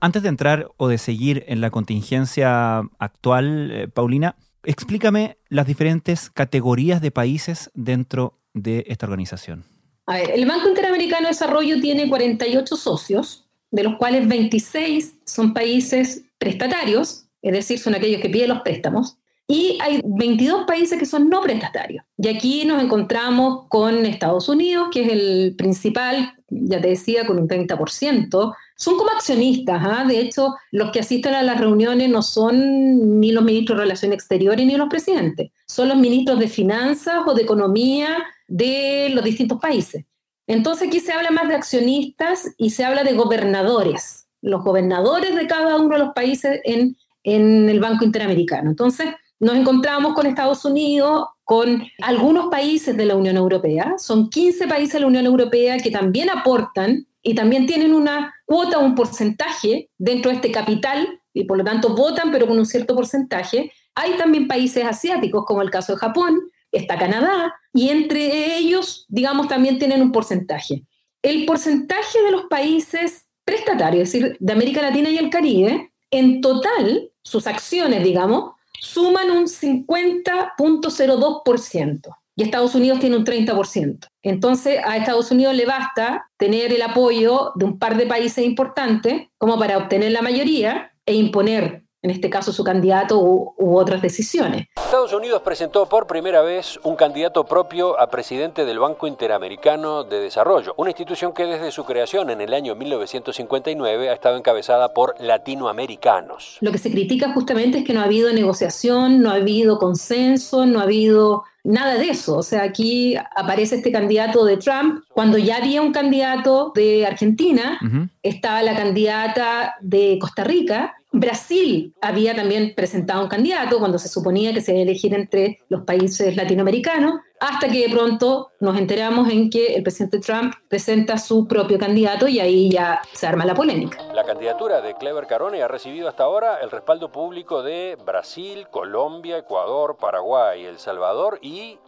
Antes 0.00 0.22
de 0.22 0.30
entrar 0.30 0.68
o 0.78 0.88
de 0.88 0.96
seguir 0.96 1.44
en 1.48 1.60
la 1.60 1.70
contingencia 1.70 2.78
actual, 2.98 3.70
eh, 3.70 3.88
Paulina, 3.88 4.36
explícame 4.64 5.38
las 5.48 5.66
diferentes 5.66 6.30
categorías 6.30 7.00
de 7.00 7.10
países 7.10 7.70
dentro 7.74 8.38
de 8.54 8.84
esta 8.88 9.06
organización. 9.06 9.64
A 10.06 10.16
ver, 10.16 10.32
el 10.32 10.46
Banco 10.46 10.68
Interamericano 10.68 11.22
de 11.22 11.28
Desarrollo 11.28 11.80
tiene 11.80 12.08
48 12.08 12.76
socios, 12.76 13.48
de 13.70 13.84
los 13.84 13.96
cuales 13.96 14.28
26 14.28 15.14
son 15.24 15.54
países 15.54 16.24
prestatarios, 16.38 17.26
es 17.40 17.52
decir, 17.52 17.78
son 17.78 17.94
aquellos 17.94 18.20
que 18.20 18.28
piden 18.28 18.48
los 18.48 18.60
préstamos, 18.62 19.18
y 19.52 19.76
hay 19.82 20.00
22 20.02 20.64
países 20.64 20.98
que 20.98 21.04
son 21.04 21.28
no 21.28 21.42
prestatarios. 21.42 22.02
Y 22.16 22.28
aquí 22.28 22.64
nos 22.64 22.82
encontramos 22.82 23.66
con 23.68 24.06
Estados 24.06 24.48
Unidos, 24.48 24.88
que 24.90 25.02
es 25.02 25.12
el 25.12 25.54
principal, 25.58 26.32
ya 26.48 26.80
te 26.80 26.88
decía, 26.88 27.26
con 27.26 27.38
un 27.38 27.46
30%. 27.46 28.54
Son 28.76 28.96
como 28.96 29.10
accionistas, 29.10 29.82
¿ah? 29.84 30.06
de 30.08 30.20
hecho, 30.20 30.54
los 30.70 30.90
que 30.90 31.00
asisten 31.00 31.34
a 31.34 31.42
las 31.42 31.60
reuniones 31.60 32.08
no 32.08 32.22
son 32.22 33.20
ni 33.20 33.30
los 33.30 33.44
ministros 33.44 33.76
de 33.76 33.82
Relaciones 33.82 34.16
Exteriores 34.16 34.64
ni 34.66 34.74
los 34.74 34.88
presidentes, 34.88 35.50
son 35.66 35.90
los 35.90 35.98
ministros 35.98 36.38
de 36.38 36.48
Finanzas 36.48 37.20
o 37.26 37.34
de 37.34 37.42
Economía 37.42 38.24
de 38.48 39.10
los 39.12 39.22
distintos 39.22 39.60
países. 39.60 40.06
Entonces 40.46 40.88
aquí 40.88 41.00
se 41.00 41.12
habla 41.12 41.30
más 41.30 41.46
de 41.48 41.56
accionistas 41.56 42.54
y 42.56 42.70
se 42.70 42.86
habla 42.86 43.04
de 43.04 43.12
gobernadores, 43.12 44.28
los 44.40 44.64
gobernadores 44.64 45.36
de 45.36 45.46
cada 45.46 45.76
uno 45.76 45.90
de 45.90 46.04
los 46.04 46.14
países 46.14 46.58
en, 46.64 46.96
en 47.22 47.68
el 47.68 47.80
Banco 47.80 48.06
Interamericano. 48.06 48.70
Entonces, 48.70 49.08
nos 49.42 49.56
encontramos 49.56 50.14
con 50.14 50.26
Estados 50.26 50.64
Unidos, 50.64 51.26
con 51.42 51.82
algunos 52.00 52.46
países 52.46 52.96
de 52.96 53.04
la 53.04 53.16
Unión 53.16 53.36
Europea, 53.36 53.96
son 53.98 54.30
15 54.30 54.68
países 54.68 54.94
de 54.94 55.00
la 55.00 55.08
Unión 55.08 55.26
Europea 55.26 55.78
que 55.78 55.90
también 55.90 56.30
aportan 56.30 57.08
y 57.22 57.34
también 57.34 57.66
tienen 57.66 57.92
una 57.92 58.32
cuota, 58.46 58.78
un 58.78 58.94
porcentaje 58.94 59.90
dentro 59.98 60.30
de 60.30 60.36
este 60.36 60.52
capital 60.52 61.20
y 61.34 61.42
por 61.42 61.58
lo 61.58 61.64
tanto 61.64 61.96
votan, 61.96 62.30
pero 62.30 62.46
con 62.46 62.56
un 62.56 62.66
cierto 62.66 62.94
porcentaje. 62.94 63.72
Hay 63.96 64.12
también 64.16 64.46
países 64.46 64.84
asiáticos, 64.84 65.44
como 65.44 65.60
el 65.60 65.70
caso 65.70 65.94
de 65.94 65.98
Japón, 65.98 66.38
está 66.70 66.96
Canadá, 66.96 67.52
y 67.74 67.88
entre 67.88 68.56
ellos, 68.56 69.06
digamos, 69.08 69.48
también 69.48 69.76
tienen 69.80 70.02
un 70.02 70.12
porcentaje. 70.12 70.84
El 71.20 71.46
porcentaje 71.46 72.22
de 72.22 72.30
los 72.30 72.44
países 72.44 73.26
prestatarios, 73.44 74.04
es 74.04 74.12
decir, 74.12 74.36
de 74.38 74.52
América 74.52 74.82
Latina 74.82 75.10
y 75.10 75.18
el 75.18 75.30
Caribe, 75.30 75.92
en 76.12 76.40
total, 76.40 77.10
sus 77.22 77.48
acciones, 77.48 78.04
digamos, 78.04 78.52
suman 78.82 79.30
un 79.30 79.44
50.02% 79.44 82.16
y 82.34 82.42
Estados 82.42 82.74
Unidos 82.74 82.98
tiene 82.98 83.16
un 83.16 83.24
30%. 83.24 84.08
Entonces, 84.22 84.80
a 84.84 84.96
Estados 84.96 85.30
Unidos 85.30 85.54
le 85.54 85.66
basta 85.66 86.28
tener 86.36 86.72
el 86.72 86.82
apoyo 86.82 87.52
de 87.54 87.64
un 87.64 87.78
par 87.78 87.96
de 87.96 88.06
países 88.06 88.44
importantes 88.44 89.28
como 89.38 89.56
para 89.58 89.78
obtener 89.78 90.10
la 90.10 90.22
mayoría 90.22 90.90
e 91.06 91.14
imponer 91.14 91.81
en 92.02 92.10
este 92.10 92.28
caso 92.28 92.52
su 92.52 92.64
candidato 92.64 93.18
u, 93.18 93.54
otras 93.76 94.02
decisiones. 94.02 94.66
Estados 94.76 95.12
Unidos 95.12 95.42
presentó 95.42 95.88
por 95.88 96.06
primera 96.06 96.42
vez 96.42 96.78
un 96.82 96.96
candidato 96.96 97.44
propio 97.44 97.98
a 97.98 98.10
presidente 98.10 98.64
del 98.64 98.78
Banco 98.78 99.06
Interamericano 99.06 100.04
de 100.04 100.20
Desarrollo, 100.20 100.74
una 100.76 100.90
institución 100.90 101.32
que 101.32 101.46
desde 101.46 101.70
su 101.70 101.84
creación 101.84 102.30
en 102.30 102.40
el 102.40 102.52
año 102.52 102.74
1959 102.74 104.10
ha 104.10 104.12
estado 104.12 104.36
encabezada 104.36 104.92
por 104.92 105.14
latinoamericanos. 105.20 106.58
Lo 106.60 106.72
que 106.72 106.78
se 106.78 106.90
critica 106.90 107.32
justamente 107.32 107.78
es 107.78 107.84
que 107.84 107.94
no 107.94 108.00
ha 108.00 108.04
habido 108.04 108.32
negociación, 108.32 109.22
no 109.22 109.30
ha 109.30 109.34
habido 109.34 109.78
consenso, 109.78 110.66
no 110.66 110.80
ha 110.80 110.82
habido 110.82 111.44
nada 111.64 111.94
de 111.94 112.10
eso. 112.10 112.36
O 112.36 112.42
sea, 112.42 112.62
aquí 112.62 113.14
aparece 113.34 113.76
este 113.76 113.92
candidato 113.92 114.44
de 114.44 114.56
Trump, 114.56 115.04
cuando 115.08 115.38
ya 115.38 115.58
había 115.58 115.82
un 115.82 115.92
candidato 115.92 116.72
de 116.74 117.06
Argentina, 117.06 117.78
estaba 118.22 118.62
la 118.62 118.76
candidata 118.76 119.76
de 119.80 120.18
Costa 120.20 120.44
Rica, 120.44 120.94
Brasil 121.12 121.94
había 122.00 122.34
también 122.34 122.74
presentado 122.74 123.22
un 123.22 123.28
candidato 123.28 123.78
cuando 123.78 123.98
se 123.98 124.08
suponía 124.08 124.54
que 124.54 124.62
se 124.62 124.72
iba 124.72 124.80
a 124.80 124.82
elegir 124.82 125.12
entre 125.12 125.60
los 125.68 125.82
países 125.82 126.34
latinoamericanos, 126.36 127.20
hasta 127.38 127.68
que 127.68 127.86
de 127.86 127.94
pronto 127.94 128.50
nos 128.60 128.78
enteramos 128.78 129.28
en 129.28 129.50
que 129.50 129.74
el 129.74 129.82
presidente 129.82 130.20
Trump 130.20 130.54
presenta 130.68 131.18
su 131.18 131.46
propio 131.46 131.78
candidato 131.78 132.28
y 132.28 132.40
ahí 132.40 132.70
ya 132.70 133.02
se 133.12 133.26
arma 133.26 133.44
la 133.44 133.54
polémica. 133.54 133.98
La 134.14 134.24
candidatura 134.24 134.80
de 134.80 134.94
Clever 134.94 135.26
Carone 135.26 135.62
ha 135.62 135.68
recibido 135.68 136.08
hasta 136.08 136.24
ahora 136.24 136.60
el 136.62 136.70
respaldo 136.70 137.12
público 137.12 137.62
de 137.62 137.98
Brasil, 138.06 138.66
Colombia, 138.70 139.36
Ecuador, 139.36 139.98
Paraguay, 140.00 140.64
El 140.64 140.78
Salvador 140.78 141.38
y 141.42 141.78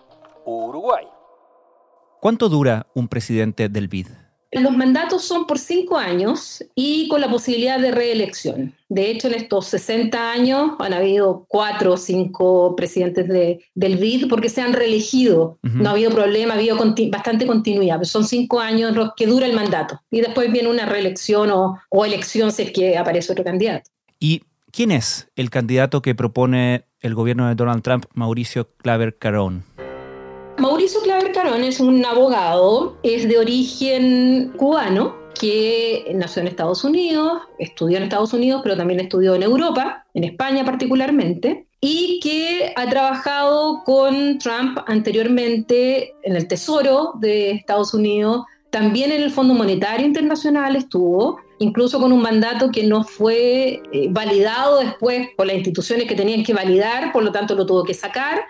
Uruguay. 0.44 1.06
¿Cuánto 2.20 2.48
dura 2.50 2.86
un 2.94 3.08
presidente 3.08 3.68
del 3.70 3.88
BID? 3.88 4.23
Los 4.60 4.76
mandatos 4.76 5.24
son 5.24 5.46
por 5.46 5.58
cinco 5.58 5.98
años 5.98 6.64
y 6.74 7.08
con 7.08 7.20
la 7.20 7.28
posibilidad 7.28 7.78
de 7.78 7.90
reelección. 7.90 8.74
De 8.88 9.10
hecho, 9.10 9.28
en 9.28 9.34
estos 9.34 9.66
60 9.66 10.30
años 10.30 10.72
han 10.78 10.92
habido 10.92 11.44
cuatro 11.48 11.94
o 11.94 11.96
cinco 11.96 12.76
presidentes 12.76 13.26
de, 13.28 13.64
del 13.74 13.96
BID 13.96 14.28
porque 14.28 14.48
se 14.48 14.60
han 14.60 14.72
reelegido. 14.72 15.58
No 15.62 15.88
ha 15.88 15.92
habido 15.92 16.12
problema, 16.12 16.54
ha 16.54 16.56
habido 16.56 16.78
bastante 17.10 17.46
continuidad. 17.46 18.02
son 18.04 18.24
cinco 18.24 18.60
años 18.60 18.94
los 18.94 19.10
que 19.16 19.26
dura 19.26 19.46
el 19.46 19.54
mandato. 19.54 20.00
Y 20.10 20.20
después 20.20 20.52
viene 20.52 20.68
una 20.68 20.86
reelección 20.86 21.50
o, 21.50 21.78
o 21.88 22.04
elección 22.04 22.52
si 22.52 22.62
es 22.62 22.70
que 22.70 22.96
aparece 22.96 23.32
otro 23.32 23.44
candidato. 23.44 23.90
¿Y 24.20 24.42
quién 24.70 24.92
es 24.92 25.28
el 25.36 25.50
candidato 25.50 26.02
que 26.02 26.14
propone 26.14 26.84
el 27.00 27.14
gobierno 27.14 27.48
de 27.48 27.54
Donald 27.54 27.82
Trump, 27.82 28.06
Mauricio 28.14 28.70
Claver 28.76 29.16
Carón? 29.18 29.64
Mauricio 30.58 31.00
Claver 31.00 31.32
Carón 31.32 31.64
es 31.64 31.80
un 31.80 32.04
abogado, 32.04 32.96
es 33.02 33.28
de 33.28 33.38
origen 33.38 34.52
cubano, 34.56 35.16
que 35.38 36.10
nació 36.14 36.42
en 36.42 36.48
Estados 36.48 36.84
Unidos, 36.84 37.42
estudió 37.58 37.96
en 37.96 38.04
Estados 38.04 38.32
Unidos, 38.32 38.60
pero 38.62 38.76
también 38.76 39.00
estudió 39.00 39.34
en 39.34 39.42
Europa, 39.42 40.06
en 40.14 40.24
España 40.24 40.64
particularmente, 40.64 41.66
y 41.80 42.20
que 42.20 42.72
ha 42.76 42.88
trabajado 42.88 43.82
con 43.84 44.38
Trump 44.38 44.78
anteriormente 44.86 46.14
en 46.22 46.36
el 46.36 46.46
Tesoro 46.46 47.14
de 47.18 47.50
Estados 47.50 47.92
Unidos, 47.92 48.44
también 48.70 49.12
en 49.12 49.22
el 49.22 49.30
Fondo 49.30 49.54
Monetario 49.54 50.06
Internacional 50.06 50.76
estuvo, 50.76 51.38
incluso 51.58 52.00
con 52.00 52.12
un 52.12 52.22
mandato 52.22 52.70
que 52.70 52.84
no 52.84 53.04
fue 53.04 53.82
eh, 53.92 54.08
validado 54.10 54.78
después 54.78 55.28
por 55.36 55.46
las 55.46 55.56
instituciones 55.56 56.06
que 56.06 56.14
tenían 56.14 56.44
que 56.44 56.54
validar, 56.54 57.12
por 57.12 57.24
lo 57.24 57.32
tanto 57.32 57.54
lo 57.54 57.66
tuvo 57.66 57.84
que 57.84 57.94
sacar 57.94 58.40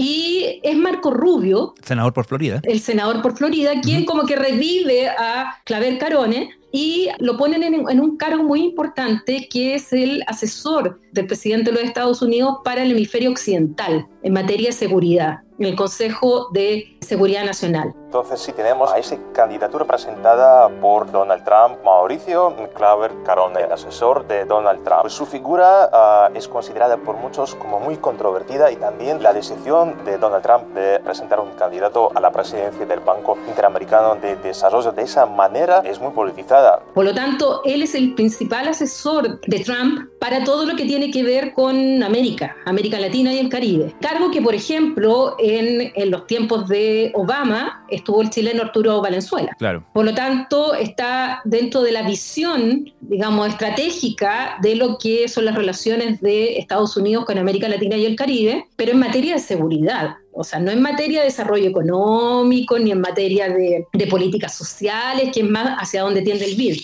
y 0.00 0.60
es 0.62 0.76
Marco 0.78 1.10
Rubio. 1.10 1.74
Senador 1.84 2.14
por 2.14 2.24
Florida. 2.24 2.60
El 2.64 2.80
senador 2.80 3.20
por 3.20 3.36
Florida, 3.36 3.82
quien 3.82 4.06
como 4.06 4.24
que 4.24 4.34
revive 4.34 5.08
a 5.08 5.58
Claver 5.64 5.98
Carone 5.98 6.50
y 6.72 7.08
lo 7.18 7.36
ponen 7.36 7.62
en, 7.62 7.74
en, 7.86 8.00
un 8.00 8.16
cargo 8.16 8.42
muy 8.42 8.62
importante 8.62 9.46
que 9.50 9.74
es 9.74 9.92
el 9.92 10.22
asesor 10.26 11.00
del 11.12 11.26
presidente 11.26 11.70
de 11.70 11.76
los 11.76 11.84
Estados 11.84 12.22
Unidos 12.22 12.58
para 12.64 12.82
el 12.82 12.92
hemisferio 12.92 13.30
occidental 13.30 14.06
en 14.22 14.32
materia 14.32 14.68
de 14.68 14.72
seguridad 14.72 15.40
el 15.68 15.76
Consejo 15.76 16.48
de 16.52 16.96
Seguridad 17.00 17.44
Nacional. 17.44 17.94
Entonces 18.04 18.40
sí 18.40 18.52
tenemos 18.52 18.92
a 18.92 18.98
esa 18.98 19.16
candidatura 19.32 19.84
presentada 19.84 20.68
por 20.80 21.10
Donald 21.12 21.44
Trump, 21.44 21.78
Mauricio 21.84 22.54
Claver 22.74 23.12
Carone, 23.24 23.62
el 23.62 23.72
asesor 23.72 24.26
de 24.26 24.44
Donald 24.44 24.82
Trump. 24.82 25.02
Pues 25.02 25.12
su 25.12 25.26
figura 25.26 25.88
uh, 25.92 26.36
es 26.36 26.48
considerada 26.48 26.96
por 26.96 27.16
muchos 27.16 27.54
como 27.54 27.78
muy 27.78 27.98
controvertida 27.98 28.72
y 28.72 28.76
también 28.76 29.22
la 29.22 29.32
decisión 29.32 30.04
de 30.04 30.18
Donald 30.18 30.42
Trump 30.42 30.74
de 30.74 30.98
presentar 31.00 31.38
un 31.38 31.52
candidato 31.52 32.10
a 32.14 32.20
la 32.20 32.32
presidencia 32.32 32.84
del 32.84 33.00
Banco 33.00 33.38
Interamericano 33.46 34.16
de 34.16 34.36
Desarrollo 34.36 34.90
de 34.90 35.02
esa 35.02 35.26
manera 35.26 35.82
es 35.84 36.00
muy 36.00 36.10
politizada. 36.10 36.82
Por 36.94 37.04
lo 37.04 37.14
tanto, 37.14 37.62
él 37.64 37.82
es 37.82 37.94
el 37.94 38.14
principal 38.14 38.66
asesor 38.66 39.40
de 39.40 39.60
Trump 39.60 40.10
para 40.18 40.42
todo 40.42 40.66
lo 40.66 40.74
que 40.74 40.84
tiene 40.84 41.10
que 41.10 41.22
ver 41.22 41.54
con 41.54 42.02
América, 42.02 42.56
América 42.64 42.98
Latina 42.98 43.32
y 43.32 43.38
el 43.38 43.48
Caribe. 43.48 43.94
Cargo 44.00 44.30
que, 44.30 44.42
por 44.42 44.54
ejemplo, 44.54 45.36
en, 45.58 46.10
los 46.10 46.26
tiempos 46.26 46.68
de 46.68 47.12
Obama 47.14 47.84
estuvo 47.88 48.22
el 48.22 48.30
chileno 48.30 48.62
Arturo 48.62 49.00
Valenzuela. 49.00 49.54
Claro. 49.58 49.84
Por 49.92 50.04
lo 50.04 50.14
tanto, 50.14 50.74
está 50.74 51.40
dentro 51.44 51.82
de 51.82 51.92
la 51.92 52.02
visión, 52.02 52.92
digamos, 53.00 53.48
estratégica 53.48 54.56
de 54.62 54.76
lo 54.76 54.98
que 54.98 55.28
son 55.28 55.44
las 55.44 55.54
relaciones 55.54 56.20
de 56.20 56.58
Estados 56.58 56.96
Unidos 56.96 57.24
con 57.24 57.38
América 57.38 57.68
Latina 57.68 57.96
y 57.96 58.06
el 58.06 58.16
Caribe, 58.16 58.66
pero 58.76 58.92
en 58.92 58.98
materia 58.98 59.34
de 59.34 59.40
seguridad. 59.40 60.16
O 60.32 60.44
sea, 60.44 60.60
no 60.60 60.70
en 60.70 60.80
materia 60.80 61.20
de 61.20 61.26
desarrollo 61.26 61.68
económico, 61.68 62.78
ni 62.78 62.92
en 62.92 63.00
materia 63.00 63.48
de, 63.48 63.86
de 63.92 64.06
políticas 64.06 64.54
sociales, 64.54 65.30
que 65.32 65.40
es 65.40 65.48
más 65.48 65.76
hacia 65.78 66.02
dónde 66.02 66.22
tiende 66.22 66.44
el 66.44 66.56
BID. 66.56 66.80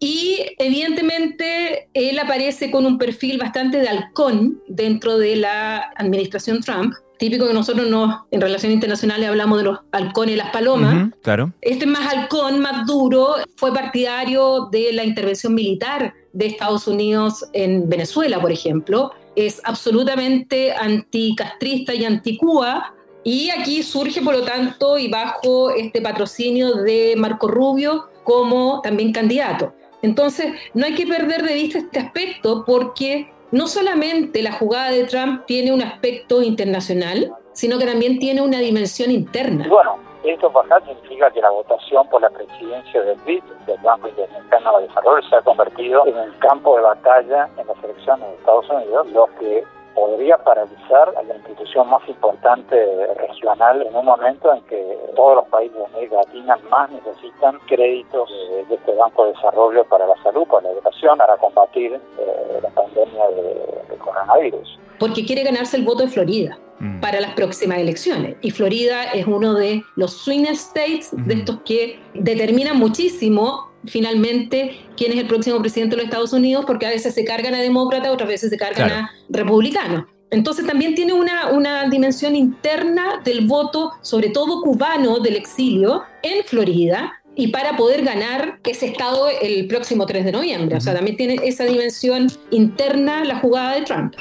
Y 0.00 0.46
evidentemente 0.58 1.88
él 1.92 2.18
aparece 2.18 2.70
con 2.70 2.86
un 2.86 2.98
perfil 2.98 3.38
bastante 3.38 3.78
de 3.78 3.88
halcón 3.88 4.62
dentro 4.68 5.18
de 5.18 5.36
la 5.36 5.90
administración 5.96 6.60
Trump, 6.60 6.94
típico 7.18 7.46
que 7.46 7.54
nosotros 7.54 7.88
no, 7.88 8.26
en 8.30 8.40
relaciones 8.40 8.74
internacionales 8.74 9.28
hablamos 9.28 9.58
de 9.58 9.64
los 9.64 9.80
halcones 9.92 10.34
y 10.34 10.38
las 10.38 10.50
palomas. 10.50 11.10
claro. 11.22 11.52
Este 11.60 11.86
más 11.86 12.12
halcón, 12.12 12.60
más 12.60 12.86
duro, 12.86 13.34
fue 13.56 13.74
partidario 13.74 14.68
de 14.70 14.92
la 14.92 15.04
intervención 15.04 15.54
militar 15.54 16.14
de 16.32 16.46
Estados 16.46 16.86
Unidos 16.86 17.44
en 17.52 17.88
Venezuela, 17.88 18.40
por 18.40 18.52
ejemplo. 18.52 19.12
Es 19.36 19.60
absolutamente 19.64 20.72
anticastrista 20.72 21.94
y 21.94 22.04
anti-Cuba. 22.04 22.94
Y 23.24 23.50
aquí 23.50 23.82
surge, 23.82 24.22
por 24.22 24.34
lo 24.34 24.42
tanto, 24.42 24.96
y 24.96 25.08
bajo 25.08 25.70
este 25.70 26.00
patrocinio 26.00 26.74
de 26.76 27.14
Marco 27.16 27.48
Rubio 27.48 28.08
como 28.24 28.80
también 28.80 29.12
candidato. 29.12 29.74
Entonces, 30.02 30.52
no 30.74 30.86
hay 30.86 30.94
que 30.94 31.06
perder 31.06 31.42
de 31.42 31.54
vista 31.54 31.78
este 31.78 31.98
aspecto 31.98 32.64
porque 32.64 33.30
no 33.50 33.66
solamente 33.66 34.42
la 34.42 34.52
jugada 34.52 34.90
de 34.90 35.04
Trump 35.04 35.44
tiene 35.46 35.72
un 35.72 35.82
aspecto 35.82 36.42
internacional, 36.42 37.32
sino 37.52 37.78
que 37.78 37.86
también 37.86 38.18
tiene 38.18 38.42
una 38.42 38.58
dimensión 38.58 39.10
interna. 39.10 39.66
Bueno, 39.68 39.96
esto 40.24 40.50
por 40.52 40.66
acá 40.66 40.80
significa 40.86 41.30
que 41.30 41.40
la 41.40 41.50
votación 41.50 42.06
por 42.08 42.20
la 42.20 42.30
presidencia 42.30 43.02
del 43.02 43.18
BID, 43.20 43.42
del 43.66 43.78
Banco 43.78 44.08
Interamericano 44.08 44.78
de 44.78 44.86
Desarrollo, 44.88 45.28
se 45.28 45.36
ha 45.36 45.42
convertido 45.42 46.06
en 46.06 46.16
el 46.16 46.38
campo 46.38 46.76
de 46.76 46.82
batalla 46.82 47.48
en 47.56 47.66
las 47.66 47.84
elecciones 47.84 48.28
de 48.28 48.34
Estados 48.34 48.68
Unidos, 48.70 49.10
lo 49.12 49.26
que 49.38 49.64
podría 49.94 50.38
paralizar 50.38 51.12
a 51.16 51.22
la 51.22 51.34
institución 51.36 51.88
más 51.88 52.06
importante 52.08 52.76
regional 53.16 53.82
en 53.82 53.94
un 53.94 54.04
momento 54.04 54.52
en 54.52 54.62
que 54.62 54.98
todos 55.16 55.36
los 55.36 55.48
países 55.48 55.76
de 55.76 55.84
América 55.86 56.16
Latina 56.16 56.58
más 56.70 56.90
necesitan 56.90 57.58
créditos 57.66 58.28
de, 58.68 58.74
este 58.74 58.94
Banco 58.94 59.26
de 59.26 59.32
Desarrollo 59.32 59.84
para 59.84 60.06
la 60.06 60.22
salud, 60.22 60.46
para 60.46 60.62
la 60.62 60.70
educación, 60.70 61.18
para 61.18 61.36
combatir 61.36 61.94
eh, 61.94 62.60
la 62.62 62.70
pandemia 62.70 63.28
de, 63.28 63.98
coronavirus. 63.98 64.78
Porque 64.98 65.24
quiere 65.24 65.42
ganarse 65.42 65.76
el 65.76 65.84
voto 65.84 66.04
de 66.04 66.08
Florida 66.08 66.58
mm. 66.78 67.00
para 67.00 67.20
las 67.20 67.32
próximas 67.32 67.78
elecciones. 67.78 68.36
Y 68.40 68.50
Florida 68.50 69.04
es 69.12 69.26
uno 69.26 69.54
de 69.54 69.82
los 69.96 70.12
swing 70.12 70.46
states, 70.46 71.10
de 71.12 71.34
estos 71.34 71.60
que 71.64 72.00
determinan 72.14 72.78
muchísimo 72.78 73.68
finalmente 73.88 74.76
quién 74.96 75.12
es 75.12 75.18
el 75.18 75.26
próximo 75.26 75.60
presidente 75.60 75.96
de 75.96 76.02
los 76.02 76.10
Estados 76.10 76.32
Unidos, 76.32 76.64
porque 76.66 76.86
a 76.86 76.90
veces 76.90 77.14
se 77.14 77.24
cargan 77.24 77.54
a 77.54 77.60
demócratas, 77.60 78.10
otras 78.10 78.28
veces 78.28 78.50
se 78.50 78.56
cargan 78.56 78.90
a 78.90 79.10
republicanos. 79.28 80.04
Entonces 80.30 80.66
también 80.66 80.94
tiene 80.94 81.14
una, 81.14 81.48
una 81.48 81.88
dimensión 81.88 82.36
interna 82.36 83.20
del 83.24 83.46
voto, 83.46 83.92
sobre 84.02 84.28
todo 84.28 84.62
cubano 84.62 85.20
del 85.20 85.36
exilio, 85.36 86.02
en 86.22 86.44
Florida, 86.44 87.14
y 87.34 87.48
para 87.48 87.76
poder 87.76 88.04
ganar 88.04 88.58
ese 88.64 88.86
estado 88.86 89.28
el 89.28 89.68
próximo 89.68 90.06
3 90.06 90.24
de 90.24 90.32
noviembre. 90.32 90.76
O 90.76 90.80
sea, 90.80 90.94
también 90.94 91.16
tiene 91.16 91.36
esa 91.44 91.64
dimensión 91.64 92.26
interna 92.50 93.24
la 93.24 93.38
jugada 93.38 93.76
de 93.76 93.82
Trump. 93.82 94.14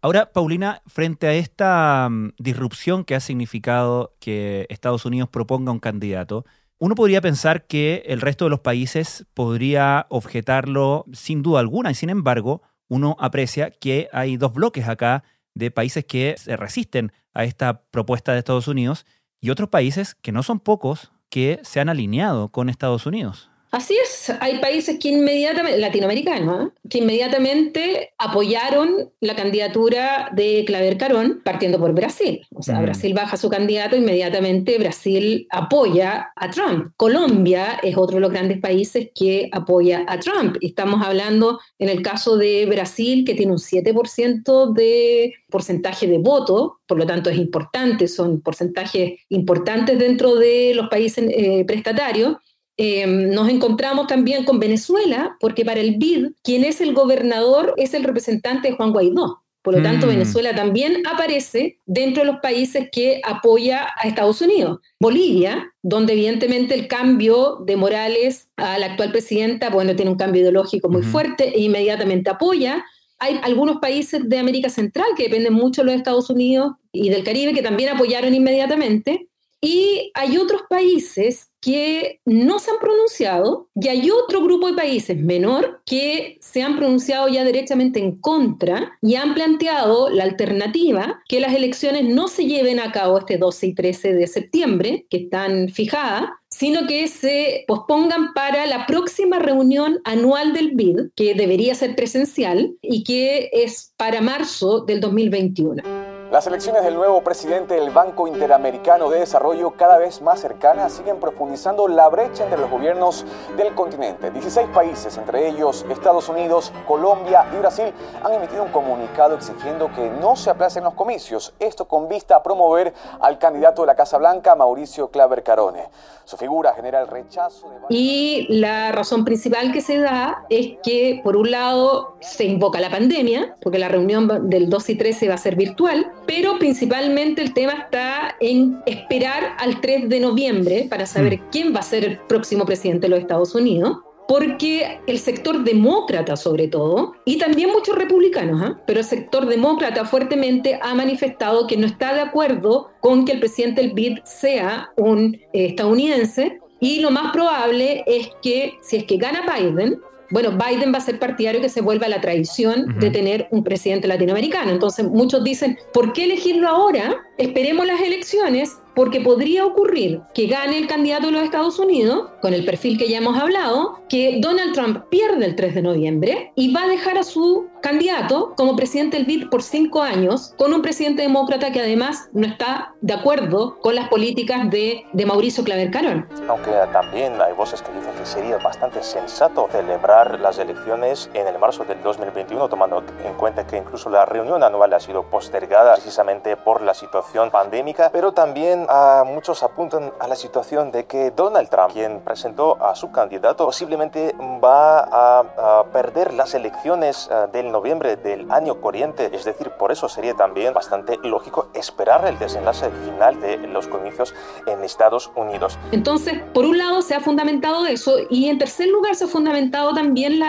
Ahora, 0.00 0.32
Paulina, 0.32 0.82
frente 0.86 1.26
a 1.26 1.34
esta 1.34 2.08
mm, 2.08 2.34
disrupción 2.38 3.04
que 3.04 3.16
ha 3.16 3.20
significado 3.20 4.14
que 4.20 4.66
Estados 4.70 5.04
Unidos 5.04 5.28
proponga 5.28 5.72
un 5.72 5.80
candidato, 5.80 6.44
uno 6.78 6.94
podría 6.94 7.20
pensar 7.20 7.66
que 7.66 8.04
el 8.06 8.20
resto 8.20 8.44
de 8.44 8.50
los 8.50 8.60
países 8.60 9.26
podría 9.34 10.06
objetarlo 10.10 11.04
sin 11.12 11.42
duda 11.42 11.58
alguna, 11.58 11.90
y 11.90 11.94
sin 11.94 12.10
embargo, 12.10 12.62
uno 12.88 13.16
aprecia 13.18 13.70
que 13.72 14.08
hay 14.12 14.36
dos 14.36 14.52
bloques 14.52 14.86
acá 14.86 15.24
de 15.54 15.72
países 15.72 16.04
que 16.04 16.36
se 16.38 16.56
resisten 16.56 17.12
a 17.34 17.42
esta 17.42 17.82
propuesta 17.90 18.32
de 18.32 18.38
Estados 18.38 18.68
Unidos 18.68 19.04
y 19.40 19.50
otros 19.50 19.68
países 19.68 20.14
que 20.14 20.30
no 20.30 20.44
son 20.44 20.60
pocos 20.60 21.10
que 21.28 21.58
se 21.64 21.80
han 21.80 21.88
alineado 21.88 22.50
con 22.50 22.68
Estados 22.68 23.06
Unidos. 23.06 23.50
Así 23.70 23.94
es, 24.02 24.32
hay 24.40 24.60
países 24.60 24.98
que 24.98 25.10
inmediatamente, 25.10 25.78
latinoamericanos, 25.78 26.68
¿eh? 26.68 26.70
que 26.88 26.98
inmediatamente 26.98 28.12
apoyaron 28.16 29.10
la 29.20 29.36
candidatura 29.36 30.30
de 30.32 30.64
Claver 30.66 30.96
Carón, 30.96 31.42
partiendo 31.44 31.78
por 31.78 31.92
Brasil. 31.92 32.46
O 32.54 32.62
sea, 32.62 32.78
mm. 32.78 32.82
Brasil 32.82 33.14
baja 33.14 33.36
su 33.36 33.50
candidato, 33.50 33.94
inmediatamente 33.94 34.78
Brasil 34.78 35.46
apoya 35.50 36.32
a 36.34 36.50
Trump. 36.50 36.92
Colombia 36.96 37.78
es 37.82 37.96
otro 37.96 38.16
de 38.16 38.20
los 38.22 38.30
grandes 38.30 38.58
países 38.58 39.10
que 39.14 39.50
apoya 39.52 40.04
a 40.08 40.18
Trump. 40.18 40.56
Estamos 40.62 41.06
hablando 41.06 41.60
en 41.78 41.90
el 41.90 42.00
caso 42.00 42.38
de 42.38 42.64
Brasil, 42.66 43.24
que 43.26 43.34
tiene 43.34 43.52
un 43.52 43.58
7% 43.58 44.72
de 44.72 45.34
porcentaje 45.50 46.06
de 46.06 46.18
voto, 46.18 46.78
por 46.86 46.98
lo 46.98 47.06
tanto 47.06 47.28
es 47.28 47.36
importante, 47.36 48.08
son 48.08 48.40
porcentajes 48.40 49.20
importantes 49.28 49.98
dentro 49.98 50.36
de 50.36 50.72
los 50.74 50.88
países 50.88 51.24
eh, 51.28 51.64
prestatarios. 51.66 52.36
Em, 52.80 53.30
nos 53.30 53.48
encontramos 53.48 54.06
también 54.06 54.44
con 54.44 54.60
Venezuela, 54.60 55.36
porque 55.40 55.64
para 55.64 55.80
el 55.80 55.96
BID, 55.96 56.28
quien 56.44 56.64
es 56.64 56.80
el 56.80 56.94
gobernador 56.94 57.74
es 57.76 57.92
el 57.92 58.04
representante 58.04 58.68
de 58.68 58.76
Juan 58.76 58.92
Guaidó. 58.92 59.42
Por 59.62 59.74
lo 59.76 59.82
tanto, 59.82 60.06
mm. 60.06 60.10
Venezuela 60.10 60.54
también 60.54 61.02
aparece 61.04 61.80
dentro 61.84 62.22
de 62.22 62.30
los 62.30 62.40
países 62.40 62.88
que 62.92 63.20
apoya 63.24 63.88
a 63.96 64.06
Estados 64.06 64.40
Unidos. 64.40 64.78
Bolivia, 65.00 65.74
donde 65.82 66.12
evidentemente 66.12 66.74
el 66.74 66.86
cambio 66.86 67.58
de 67.66 67.76
Morales 67.76 68.48
a 68.56 68.78
la 68.78 68.86
actual 68.86 69.10
presidenta, 69.10 69.70
bueno, 69.70 69.96
tiene 69.96 70.12
un 70.12 70.16
cambio 70.16 70.42
ideológico 70.42 70.88
muy 70.88 71.02
fuerte 71.02 71.48
e 71.48 71.60
inmediatamente 71.60 72.30
apoya. 72.30 72.84
Hay 73.18 73.40
algunos 73.42 73.78
países 73.78 74.28
de 74.28 74.38
América 74.38 74.70
Central 74.70 75.08
que 75.16 75.24
dependen 75.24 75.52
mucho 75.52 75.82
de 75.82 75.86
los 75.86 75.96
Estados 75.96 76.30
Unidos 76.30 76.74
y 76.92 77.10
del 77.10 77.24
Caribe 77.24 77.52
que 77.52 77.62
también 77.62 77.88
apoyaron 77.90 78.32
inmediatamente. 78.34 79.28
Y 79.60 80.12
hay 80.14 80.38
otros 80.38 80.62
países 80.70 81.47
que 81.60 82.20
no 82.24 82.58
se 82.58 82.70
han 82.70 82.78
pronunciado 82.78 83.68
y 83.74 83.88
hay 83.88 84.10
otro 84.10 84.42
grupo 84.42 84.68
de 84.68 84.74
países 84.74 85.16
menor 85.16 85.82
que 85.84 86.38
se 86.40 86.62
han 86.62 86.76
pronunciado 86.76 87.28
ya 87.28 87.44
directamente 87.44 87.98
en 88.00 88.16
contra 88.16 88.92
y 89.02 89.16
han 89.16 89.34
planteado 89.34 90.10
la 90.10 90.24
alternativa 90.24 91.20
que 91.28 91.40
las 91.40 91.54
elecciones 91.54 92.04
no 92.04 92.28
se 92.28 92.44
lleven 92.44 92.80
a 92.80 92.92
cabo 92.92 93.18
este 93.18 93.38
12 93.38 93.66
y 93.68 93.74
13 93.74 94.14
de 94.14 94.26
septiembre, 94.26 95.06
que 95.10 95.18
están 95.18 95.68
fijadas, 95.68 96.30
sino 96.48 96.86
que 96.86 97.08
se 97.08 97.64
pospongan 97.66 98.32
para 98.34 98.66
la 98.66 98.86
próxima 98.86 99.38
reunión 99.38 100.00
anual 100.04 100.52
del 100.52 100.72
BID, 100.72 101.10
que 101.14 101.34
debería 101.34 101.74
ser 101.74 101.94
presencial 101.94 102.76
y 102.82 103.04
que 103.04 103.50
es 103.52 103.92
para 103.96 104.20
marzo 104.20 104.80
del 104.80 105.00
2021. 105.00 105.97
Las 106.30 106.46
elecciones 106.46 106.84
del 106.84 106.94
nuevo 106.94 107.22
presidente 107.22 107.72
del 107.72 107.88
Banco 107.88 108.28
Interamericano 108.28 109.08
de 109.08 109.20
Desarrollo, 109.20 109.70
cada 109.70 109.96
vez 109.96 110.20
más 110.20 110.40
cercanas, 110.40 110.92
siguen 110.92 111.18
profundizando 111.20 111.88
la 111.88 112.06
brecha 112.10 112.44
entre 112.44 112.58
los 112.58 112.70
gobiernos 112.70 113.24
del 113.56 113.74
continente. 113.74 114.30
16 114.30 114.68
países, 114.68 115.16
entre 115.16 115.48
ellos 115.48 115.86
Estados 115.88 116.28
Unidos, 116.28 116.70
Colombia 116.86 117.46
y 117.54 117.56
Brasil, 117.56 117.94
han 118.22 118.34
emitido 118.34 118.62
un 118.62 118.68
comunicado 118.72 119.36
exigiendo 119.36 119.90
que 119.94 120.10
no 120.10 120.36
se 120.36 120.50
aplacen 120.50 120.84
los 120.84 120.92
comicios. 120.92 121.54
Esto 121.58 121.88
con 121.88 122.10
vista 122.10 122.36
a 122.36 122.42
promover 122.42 122.92
al 123.20 123.38
candidato 123.38 123.80
de 123.80 123.86
la 123.86 123.94
Casa 123.94 124.18
Blanca, 124.18 124.54
Mauricio 124.54 125.08
Claver 125.08 125.42
Carone. 125.42 125.88
Su 126.26 126.36
figura 126.36 126.74
genera 126.74 127.00
el 127.00 127.08
rechazo 127.08 127.70
de... 127.70 127.76
Y 127.88 128.46
la 128.50 128.92
razón 128.92 129.24
principal 129.24 129.72
que 129.72 129.80
se 129.80 129.96
da 129.96 130.44
es 130.50 130.76
que, 130.82 131.22
por 131.24 131.38
un 131.38 131.50
lado, 131.50 132.16
se 132.20 132.44
invoca 132.44 132.80
la 132.80 132.90
pandemia, 132.90 133.56
porque 133.62 133.78
la 133.78 133.88
reunión 133.88 134.50
del 134.50 134.68
2 134.68 134.90
y 134.90 134.98
13 134.98 135.28
va 135.28 135.34
a 135.34 135.38
ser 135.38 135.56
virtual, 135.56 136.12
pero 136.28 136.58
principalmente 136.58 137.40
el 137.40 137.54
tema 137.54 137.72
está 137.72 138.36
en 138.38 138.80
esperar 138.84 139.56
al 139.58 139.80
3 139.80 140.10
de 140.10 140.20
noviembre 140.20 140.86
para 140.88 141.06
saber 141.06 141.38
mm. 141.38 141.42
quién 141.50 141.74
va 141.74 141.80
a 141.80 141.82
ser 141.82 142.04
el 142.04 142.18
próximo 142.18 142.66
presidente 142.66 143.06
de 143.06 143.08
los 143.08 143.20
Estados 143.20 143.54
Unidos 143.54 144.00
porque 144.28 145.00
el 145.06 145.18
sector 145.18 145.64
demócrata 145.64 146.36
sobre 146.36 146.68
todo, 146.68 147.14
y 147.24 147.38
también 147.38 147.70
muchos 147.70 147.96
republicanos, 147.96 148.60
¿ah? 148.62 148.78
pero 148.86 149.00
el 149.00 149.06
sector 149.06 149.46
demócrata 149.46 150.04
fuertemente 150.04 150.78
ha 150.82 150.94
manifestado 150.94 151.66
que 151.66 151.78
no 151.78 151.86
está 151.86 152.12
de 152.12 152.20
acuerdo 152.20 152.90
con 153.00 153.24
que 153.24 153.32
el 153.32 153.40
presidente 153.40 153.80
del 153.80 153.94
BID 153.94 154.18
sea 154.24 154.92
un 154.96 155.34
eh, 155.54 155.68
estadounidense, 155.68 156.60
y 156.78 157.00
lo 157.00 157.10
más 157.10 157.32
probable 157.32 158.04
es 158.06 158.28
que 158.42 158.74
si 158.82 158.98
es 158.98 159.04
que 159.04 159.16
gana 159.16 159.46
Biden, 159.50 159.98
bueno, 160.30 160.52
Biden 160.52 160.92
va 160.92 160.98
a 160.98 161.02
ser 161.02 161.18
partidario 161.18 161.60
que 161.60 161.68
se 161.68 161.80
vuelva 161.80 162.06
a 162.06 162.08
la 162.08 162.20
tradición 162.20 162.98
de 162.98 163.10
tener 163.10 163.48
un 163.50 163.64
presidente 163.64 164.06
latinoamericano. 164.06 164.70
Entonces, 164.70 165.06
muchos 165.06 165.42
dicen, 165.42 165.78
¿por 165.92 166.12
qué 166.12 166.24
elegirlo 166.24 166.68
ahora? 166.68 167.24
Esperemos 167.38 167.86
las 167.86 168.00
elecciones 168.00 168.76
porque 168.98 169.20
podría 169.20 169.64
ocurrir 169.64 170.22
que 170.34 170.48
gane 170.48 170.76
el 170.76 170.88
candidato 170.88 171.26
de 171.26 171.32
los 171.32 171.42
Estados 171.42 171.78
Unidos, 171.78 172.30
con 172.42 172.52
el 172.52 172.64
perfil 172.64 172.98
que 172.98 173.08
ya 173.08 173.18
hemos 173.18 173.38
hablado, 173.38 174.00
que 174.08 174.38
Donald 174.40 174.74
Trump 174.74 175.04
pierde 175.08 175.44
el 175.44 175.54
3 175.54 175.76
de 175.76 175.82
noviembre 175.82 176.52
y 176.56 176.74
va 176.74 176.82
a 176.82 176.88
dejar 176.88 177.16
a 177.16 177.22
su 177.22 177.68
candidato 177.80 178.54
como 178.56 178.74
presidente 178.74 179.16
del 179.16 179.24
BID 179.24 179.50
por 179.50 179.62
cinco 179.62 180.02
años, 180.02 180.52
con 180.58 180.74
un 180.74 180.82
presidente 180.82 181.22
demócrata 181.22 181.70
que 181.70 181.78
además 181.78 182.28
no 182.32 182.44
está 182.44 182.96
de 183.00 183.14
acuerdo 183.14 183.78
con 183.80 183.94
las 183.94 184.08
políticas 184.08 184.68
de, 184.68 185.04
de 185.12 185.26
Mauricio 185.26 185.62
Claver 185.62 185.92
Carón. 185.92 186.28
Aunque 186.48 186.72
también 186.92 187.40
hay 187.40 187.52
voces 187.54 187.82
que 187.82 187.92
dicen 187.92 188.12
que 188.18 188.26
sería 188.26 188.56
bastante 188.58 189.04
sensato 189.04 189.68
celebrar 189.70 190.40
las 190.40 190.58
elecciones 190.58 191.30
en 191.34 191.46
el 191.46 191.56
marzo 191.60 191.84
del 191.84 192.02
2021, 192.02 192.68
tomando 192.68 193.04
en 193.24 193.34
cuenta 193.34 193.64
que 193.64 193.76
incluso 193.76 194.10
la 194.10 194.26
reunión 194.26 194.64
anual 194.64 194.92
ha 194.92 194.98
sido 194.98 195.22
postergada 195.22 195.94
precisamente 195.94 196.56
por 196.56 196.82
la 196.82 196.94
situación 196.94 197.52
pandémica, 197.52 198.10
pero 198.12 198.32
también 198.32 198.87
muchos 199.26 199.62
apuntan 199.62 200.12
a 200.18 200.26
la 200.26 200.34
situación 200.34 200.90
de 200.90 201.04
que 201.04 201.30
Donald 201.30 201.68
Trump, 201.68 201.92
quien 201.92 202.20
presentó 202.20 202.82
a 202.82 202.94
su 202.94 203.10
candidato, 203.10 203.66
posiblemente 203.66 204.34
va 204.62 205.00
a, 205.00 205.84
perder 205.92 206.34
las 206.34 206.54
elecciones 206.54 207.28
eh, 207.30 207.46
del 207.52 207.70
noviembre 207.70 208.16
del 208.16 208.50
año 208.50 208.80
corriente. 208.80 209.30
Es 209.32 209.44
decir, 209.44 209.70
por 209.70 209.92
eso 209.92 210.08
sería 210.08 210.34
también 210.34 210.74
bastante 210.74 211.18
lógico 211.22 211.68
esperar 211.74 212.26
el 212.26 212.38
desenlace 212.38 212.90
final 213.04 213.40
de 213.40 213.58
los 213.58 213.88
comicios 213.88 214.34
en 214.66 214.84
Estados 214.84 215.30
Unidos. 215.34 215.78
Entonces, 215.92 216.40
por 216.52 216.64
un 216.64 216.78
lado 216.78 217.02
se 217.02 217.14
ha 217.14 217.20
fundamentado 217.20 217.86
eso 217.86 218.16
y 218.30 218.48
en 218.48 218.58
tercer 218.58 218.88
lugar 218.88 219.14
se 219.14 219.24
ha 219.24 219.28
fundamentado 219.28 219.94
también 219.94 220.40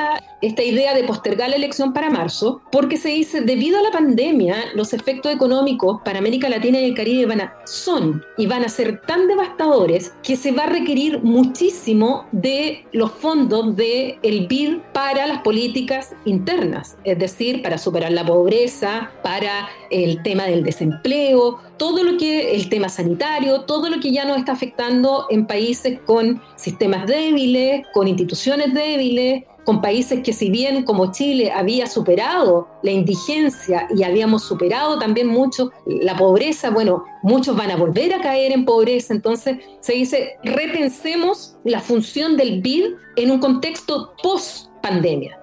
esta 0.42 0.64
idea 0.64 0.94
de 0.94 1.04
postergar 1.04 1.50
la 1.50 1.56
elección 1.56 1.94
para 1.94 2.10
marzo, 2.10 2.62
porque 2.72 2.98
se 2.98 3.10
dice, 3.10 3.42
debido 3.42 3.80
a 3.80 3.82
la 3.82 3.92
pandemia, 3.92 4.56
los 4.74 4.94
efectos 4.94 5.34
económicos 5.34 6.02
para 6.04 6.20
América 6.20 6.50
Latina 6.50 6.80
y 6.80 6.86
el 6.86 6.96
Caribe 6.96 7.26
van 7.26 7.42
a, 7.42 7.54
son 7.66 8.24
y 8.38 8.48
van 8.48 8.64
a 8.64 8.70
ser 8.70 9.02
tan 9.02 9.28
devastadores 9.28 10.14
que 10.24 10.36
se 10.36 10.52
va 10.52 10.64
a 10.64 10.68
requerir 10.68 11.22
muchísimo 11.22 12.26
de 12.32 12.86
los 12.92 13.12
fondos 13.12 13.76
del 13.76 14.18
el 14.24 14.48
BID 14.48 14.78
para 14.94 15.28
las 15.28 15.42
políticas 15.42 16.16
internas, 16.26 16.98
es 17.04 17.20
decir, 17.20 17.62
para 17.62 17.78
superar 17.78 18.12
la 18.12 18.26
pobreza, 18.26 19.12
para 19.24 19.70
el 19.90 20.24
tema 20.24 20.46
del 20.46 20.64
desempleo, 20.64 21.60
todo 21.78 22.04
lo 22.04 22.18
que, 22.18 22.56
el 22.56 22.70
tema 22.70 22.90
sanitario, 22.90 23.62
todo 23.62 23.90
lo 23.90 24.00
que 24.00 24.12
ya 24.12 24.26
nos 24.26 24.38
está 24.38 24.54
afectando 24.54 25.28
en 25.30 25.46
países 25.46 26.00
con 26.06 26.42
sistemas 26.56 27.08
débiles, 27.08 27.86
con 27.94 28.08
instituciones 28.08 28.74
débiles, 28.74 29.44
con 29.70 29.82
países 29.82 30.22
que 30.24 30.34
si 30.34 30.50
bien 30.50 30.82
como 30.82 31.12
Chile 31.12 31.52
había 31.52 31.86
superado 31.86 32.68
la 32.82 32.90
indigencia 32.90 33.88
y 33.96 34.02
habíamos 34.02 34.42
superado 34.42 34.98
también 34.98 35.28
mucho 35.28 35.70
la 35.86 36.18
pobreza, 36.18 36.72
bueno, 36.72 37.04
muchos 37.22 37.56
van 37.56 37.70
a 37.70 37.76
volver 37.76 38.16
a 38.16 38.20
caer 38.20 38.52
en 38.52 38.66
pobreza, 38.66 39.14
entonces 39.14 39.60
se 39.80 39.94
dice, 39.94 40.38
repensemos 40.44 41.56
la 41.66 41.82
función 41.82 42.36
del 42.36 42.62
BID 42.64 42.96
en 43.18 43.30
un 43.30 43.38
contexto 43.38 44.16
post 44.24 44.70
pandemia. 44.82 45.38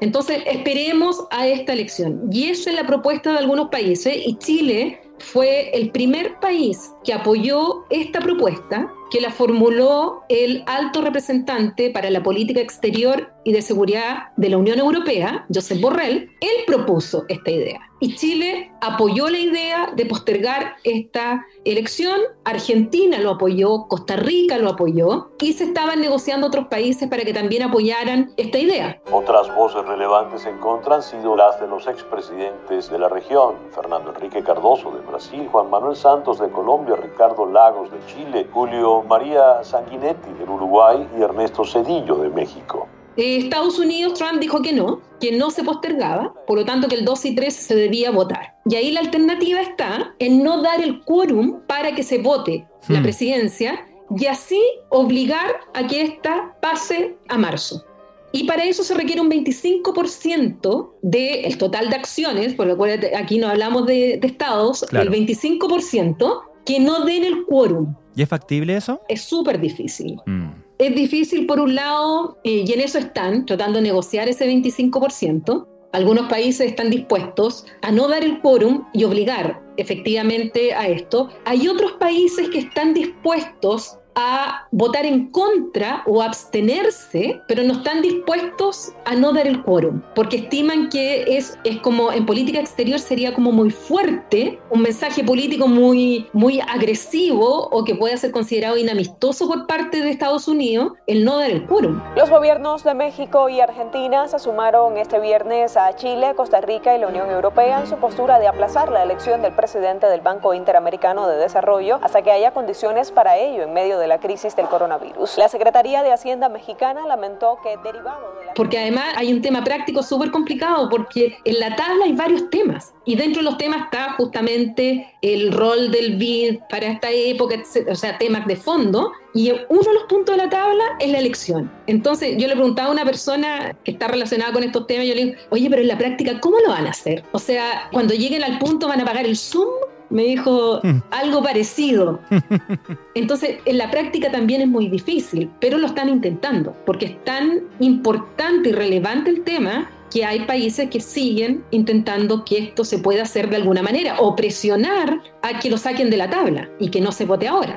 Entonces, 0.00 0.42
esperemos 0.44 1.24
a 1.30 1.46
esta 1.46 1.72
elección. 1.72 2.28
Y 2.30 2.50
esa 2.50 2.68
es 2.68 2.76
la 2.76 2.86
propuesta 2.86 3.32
de 3.32 3.38
algunos 3.38 3.70
países 3.70 4.14
y 4.26 4.36
Chile 4.36 5.00
fue 5.18 5.70
el 5.70 5.90
primer 5.90 6.38
país 6.38 6.92
que 7.02 7.14
apoyó 7.14 7.86
esta 7.88 8.20
propuesta 8.20 8.92
que 9.14 9.20
la 9.20 9.30
formuló 9.30 10.24
el 10.28 10.64
alto 10.66 11.00
representante 11.00 11.88
para 11.90 12.10
la 12.10 12.24
política 12.24 12.60
exterior 12.60 13.32
y 13.44 13.52
de 13.52 13.62
seguridad 13.62 14.32
de 14.36 14.48
la 14.48 14.58
Unión 14.58 14.80
Europea, 14.80 15.46
Josep 15.54 15.80
Borrell, 15.80 16.32
él 16.40 16.64
propuso 16.66 17.24
esta 17.28 17.52
idea. 17.52 17.80
Y 18.00 18.16
Chile 18.16 18.72
apoyó 18.80 19.30
la 19.30 19.38
idea 19.38 19.92
de 19.94 20.04
postergar 20.04 20.74
esta 20.82 21.46
elección, 21.64 22.20
Argentina 22.44 23.18
lo 23.18 23.30
apoyó, 23.30 23.86
Costa 23.88 24.16
Rica 24.16 24.58
lo 24.58 24.70
apoyó, 24.70 25.30
y 25.40 25.52
se 25.52 25.64
estaban 25.64 26.00
negociando 26.00 26.48
otros 26.48 26.66
países 26.66 27.08
para 27.08 27.24
que 27.24 27.32
también 27.32 27.62
apoyaran 27.62 28.32
esta 28.36 28.58
idea. 28.58 29.00
Otras 29.10 29.54
voces 29.54 29.86
relevantes 29.86 30.44
en 30.44 30.58
contra 30.58 30.96
han 30.96 31.02
sido 31.02 31.36
las 31.36 31.60
de 31.60 31.68
los 31.68 31.86
expresidentes 31.86 32.90
de 32.90 32.98
la 32.98 33.08
región, 33.08 33.54
Fernando 33.70 34.10
Enrique 34.10 34.42
Cardoso 34.42 34.90
de 34.90 35.00
Brasil, 35.00 35.48
Juan 35.50 35.70
Manuel 35.70 35.96
Santos 35.96 36.38
de 36.40 36.50
Colombia, 36.50 36.96
Ricardo 36.96 37.46
Lagos 37.46 37.90
de 37.90 38.04
Chile, 38.06 38.46
Julio 38.52 39.03
María 39.04 39.62
Sanguinetti 39.62 40.32
del 40.38 40.48
Uruguay 40.48 41.06
y 41.18 41.22
Ernesto 41.22 41.64
Cedillo 41.64 42.16
de 42.16 42.28
México. 42.30 42.88
Eh, 43.16 43.36
Estados 43.36 43.78
Unidos, 43.78 44.14
Trump 44.14 44.40
dijo 44.40 44.60
que 44.60 44.72
no, 44.72 45.00
que 45.20 45.32
no 45.32 45.50
se 45.50 45.62
postergaba, 45.62 46.34
por 46.46 46.58
lo 46.58 46.64
tanto 46.64 46.88
que 46.88 46.96
el 46.96 47.04
2 47.04 47.24
y 47.26 47.34
3 47.34 47.54
se 47.54 47.74
debía 47.76 48.10
votar. 48.10 48.56
Y 48.66 48.74
ahí 48.74 48.90
la 48.90 49.00
alternativa 49.00 49.60
está 49.60 50.14
en 50.18 50.42
no 50.42 50.62
dar 50.62 50.82
el 50.82 51.00
quórum 51.04 51.60
para 51.66 51.94
que 51.94 52.02
se 52.02 52.18
vote 52.18 52.66
la 52.88 53.00
hmm. 53.00 53.02
presidencia 53.02 53.86
y 54.16 54.26
así 54.26 54.60
obligar 54.90 55.46
a 55.74 55.86
que 55.86 56.02
ésta 56.02 56.56
pase 56.60 57.16
a 57.28 57.38
marzo. 57.38 57.84
Y 58.32 58.44
para 58.44 58.64
eso 58.64 58.82
se 58.82 58.94
requiere 58.94 59.20
un 59.20 59.30
25% 59.30 60.94
del 61.02 61.56
total 61.56 61.88
de 61.88 61.94
acciones, 61.94 62.54
porque 62.54 63.12
aquí 63.16 63.38
no 63.38 63.48
hablamos 63.48 63.86
de, 63.86 64.14
estados, 64.14 64.84
el 64.90 65.08
25% 65.08 66.40
que 66.66 66.80
no 66.80 67.04
den 67.04 67.22
el 67.22 67.44
quórum. 67.44 67.94
¿Y 68.16 68.22
es 68.22 68.28
factible 68.28 68.76
eso? 68.76 69.00
Es 69.08 69.22
súper 69.22 69.60
difícil. 69.60 70.20
Hmm. 70.26 70.50
Es 70.78 70.94
difícil 70.94 71.46
por 71.46 71.60
un 71.60 71.74
lado, 71.74 72.38
eh, 72.44 72.64
y 72.66 72.72
en 72.72 72.80
eso 72.80 72.98
están, 72.98 73.46
tratando 73.46 73.78
de 73.78 73.82
negociar 73.82 74.28
ese 74.28 74.46
25%. 74.46 75.68
Algunos 75.92 76.28
países 76.28 76.66
están 76.66 76.90
dispuestos 76.90 77.66
a 77.82 77.92
no 77.92 78.08
dar 78.08 78.24
el 78.24 78.40
quórum 78.40 78.84
y 78.92 79.04
obligar 79.04 79.62
efectivamente 79.76 80.74
a 80.74 80.88
esto. 80.88 81.28
Hay 81.44 81.68
otros 81.68 81.92
países 81.92 82.48
que 82.48 82.58
están 82.58 82.94
dispuestos 82.94 83.98
a 84.14 84.66
votar 84.70 85.06
en 85.06 85.30
contra 85.30 86.02
o 86.06 86.22
abstenerse, 86.22 87.40
pero 87.48 87.62
no 87.62 87.74
están 87.74 88.02
dispuestos 88.02 88.92
a 89.04 89.14
no 89.14 89.32
dar 89.32 89.46
el 89.46 89.62
quórum, 89.62 90.02
porque 90.14 90.36
estiman 90.36 90.88
que 90.88 91.36
es, 91.36 91.58
es 91.64 91.80
como 91.80 92.12
en 92.12 92.26
política 92.26 92.60
exterior 92.60 92.98
sería 92.98 93.34
como 93.34 93.52
muy 93.52 93.70
fuerte, 93.70 94.60
un 94.70 94.82
mensaje 94.82 95.24
político 95.24 95.68
muy, 95.68 96.28
muy 96.32 96.60
agresivo 96.60 97.68
o 97.70 97.84
que 97.84 97.94
pueda 97.94 98.16
ser 98.16 98.30
considerado 98.30 98.76
inamistoso 98.76 99.48
por 99.48 99.66
parte 99.66 100.00
de 100.00 100.10
Estados 100.10 100.48
Unidos 100.48 100.92
el 101.06 101.24
no 101.24 101.38
dar 101.38 101.50
el 101.50 101.66
quórum. 101.66 102.00
Los 102.16 102.30
gobiernos 102.30 102.84
de 102.84 102.94
México 102.94 103.48
y 103.48 103.60
Argentina 103.60 104.28
se 104.28 104.38
sumaron 104.38 104.96
este 104.96 105.18
viernes 105.20 105.76
a 105.76 105.94
Chile, 105.96 106.34
Costa 106.36 106.60
Rica 106.60 106.96
y 106.96 107.00
la 107.00 107.08
Unión 107.08 107.30
Europea 107.30 107.80
en 107.80 107.86
su 107.86 107.96
postura 107.96 108.38
de 108.38 108.48
aplazar 108.48 108.90
la 108.90 109.02
elección 109.02 109.42
del 109.42 109.54
presidente 109.54 110.06
del 110.06 110.20
Banco 110.20 110.54
Interamericano 110.54 111.26
de 111.28 111.36
Desarrollo 111.36 111.98
hasta 112.02 112.22
que 112.22 112.30
haya 112.30 112.52
condiciones 112.52 113.10
para 113.10 113.38
ello 113.38 113.62
en 113.62 113.72
medio 113.72 113.98
de 113.98 114.03
de 114.04 114.08
la 114.08 114.20
crisis 114.20 114.54
del 114.54 114.66
coronavirus. 114.66 115.38
La 115.38 115.48
Secretaría 115.48 116.02
de 116.02 116.12
Hacienda 116.12 116.50
mexicana 116.50 117.06
lamentó 117.06 117.58
que 117.62 117.70
derivado 117.82 118.34
de 118.38 118.46
la... 118.46 118.54
Porque 118.54 118.78
además 118.78 119.14
hay 119.16 119.32
un 119.32 119.40
tema 119.40 119.64
práctico 119.64 120.02
súper 120.02 120.30
complicado, 120.30 120.90
porque 120.90 121.38
en 121.42 121.58
la 121.58 121.74
tabla 121.74 122.04
hay 122.04 122.12
varios 122.12 122.50
temas, 122.50 122.92
y 123.06 123.16
dentro 123.16 123.40
de 123.42 123.44
los 123.44 123.56
temas 123.56 123.84
está 123.84 124.12
justamente 124.12 125.14
el 125.22 125.52
rol 125.52 125.90
del 125.90 126.16
BID 126.16 126.60
para 126.68 126.86
esta 126.86 127.10
época, 127.10 127.56
o 127.90 127.94
sea, 127.94 128.18
temas 128.18 128.46
de 128.46 128.56
fondo, 128.56 129.12
y 129.32 129.50
uno 129.50 129.82
de 129.82 129.94
los 129.94 130.04
puntos 130.04 130.36
de 130.36 130.42
la 130.44 130.50
tabla 130.50 130.84
es 131.00 131.10
la 131.10 131.18
elección. 131.18 131.72
Entonces 131.86 132.36
yo 132.36 132.46
le 132.46 132.54
preguntaba 132.54 132.88
a 132.88 132.92
una 132.92 133.04
persona 133.04 133.74
que 133.82 133.92
está 133.92 134.06
relacionada 134.06 134.52
con 134.52 134.62
estos 134.64 134.86
temas, 134.86 135.06
yo 135.06 135.14
le 135.14 135.24
digo, 135.24 135.38
oye, 135.48 135.70
pero 135.70 135.80
en 135.80 135.88
la 135.88 135.96
práctica, 135.96 136.40
¿cómo 136.40 136.58
lo 136.60 136.68
van 136.68 136.86
a 136.86 136.90
hacer? 136.90 137.24
O 137.32 137.38
sea, 137.38 137.88
cuando 137.90 138.12
lleguen 138.12 138.44
al 138.44 138.58
punto 138.58 138.86
van 138.86 139.00
a 139.00 139.04
pagar 139.06 139.24
el 139.24 139.36
Zoom 139.36 139.70
me 140.14 140.22
dijo 140.22 140.80
hmm. 140.82 141.02
algo 141.10 141.42
parecido. 141.42 142.20
Entonces, 143.14 143.58
en 143.66 143.76
la 143.76 143.90
práctica 143.90 144.30
también 144.30 144.62
es 144.62 144.68
muy 144.68 144.88
difícil, 144.88 145.50
pero 145.60 145.76
lo 145.76 145.88
están 145.88 146.08
intentando, 146.08 146.74
porque 146.86 147.06
es 147.06 147.24
tan 147.24 147.64
importante 147.80 148.70
y 148.70 148.72
relevante 148.72 149.30
el 149.30 149.42
tema 149.42 149.90
que 150.10 150.24
hay 150.24 150.46
países 150.46 150.88
que 150.88 151.00
siguen 151.00 151.64
intentando 151.72 152.44
que 152.44 152.58
esto 152.58 152.84
se 152.84 152.98
pueda 152.98 153.24
hacer 153.24 153.50
de 153.50 153.56
alguna 153.56 153.82
manera 153.82 154.20
o 154.20 154.36
presionar 154.36 155.20
a 155.42 155.58
que 155.58 155.68
lo 155.68 155.76
saquen 155.76 156.08
de 156.08 156.16
la 156.16 156.30
tabla 156.30 156.70
y 156.78 156.90
que 156.90 157.00
no 157.00 157.10
se 157.10 157.24
vote 157.24 157.48
ahora. 157.48 157.76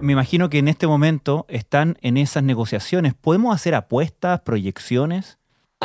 Me 0.00 0.12
imagino 0.12 0.50
que 0.50 0.58
en 0.58 0.66
este 0.66 0.88
momento 0.88 1.46
están 1.48 1.96
en 2.00 2.16
esas 2.16 2.42
negociaciones. 2.42 3.14
¿Podemos 3.14 3.54
hacer 3.54 3.76
apuestas, 3.76 4.40
proyecciones? 4.40 5.37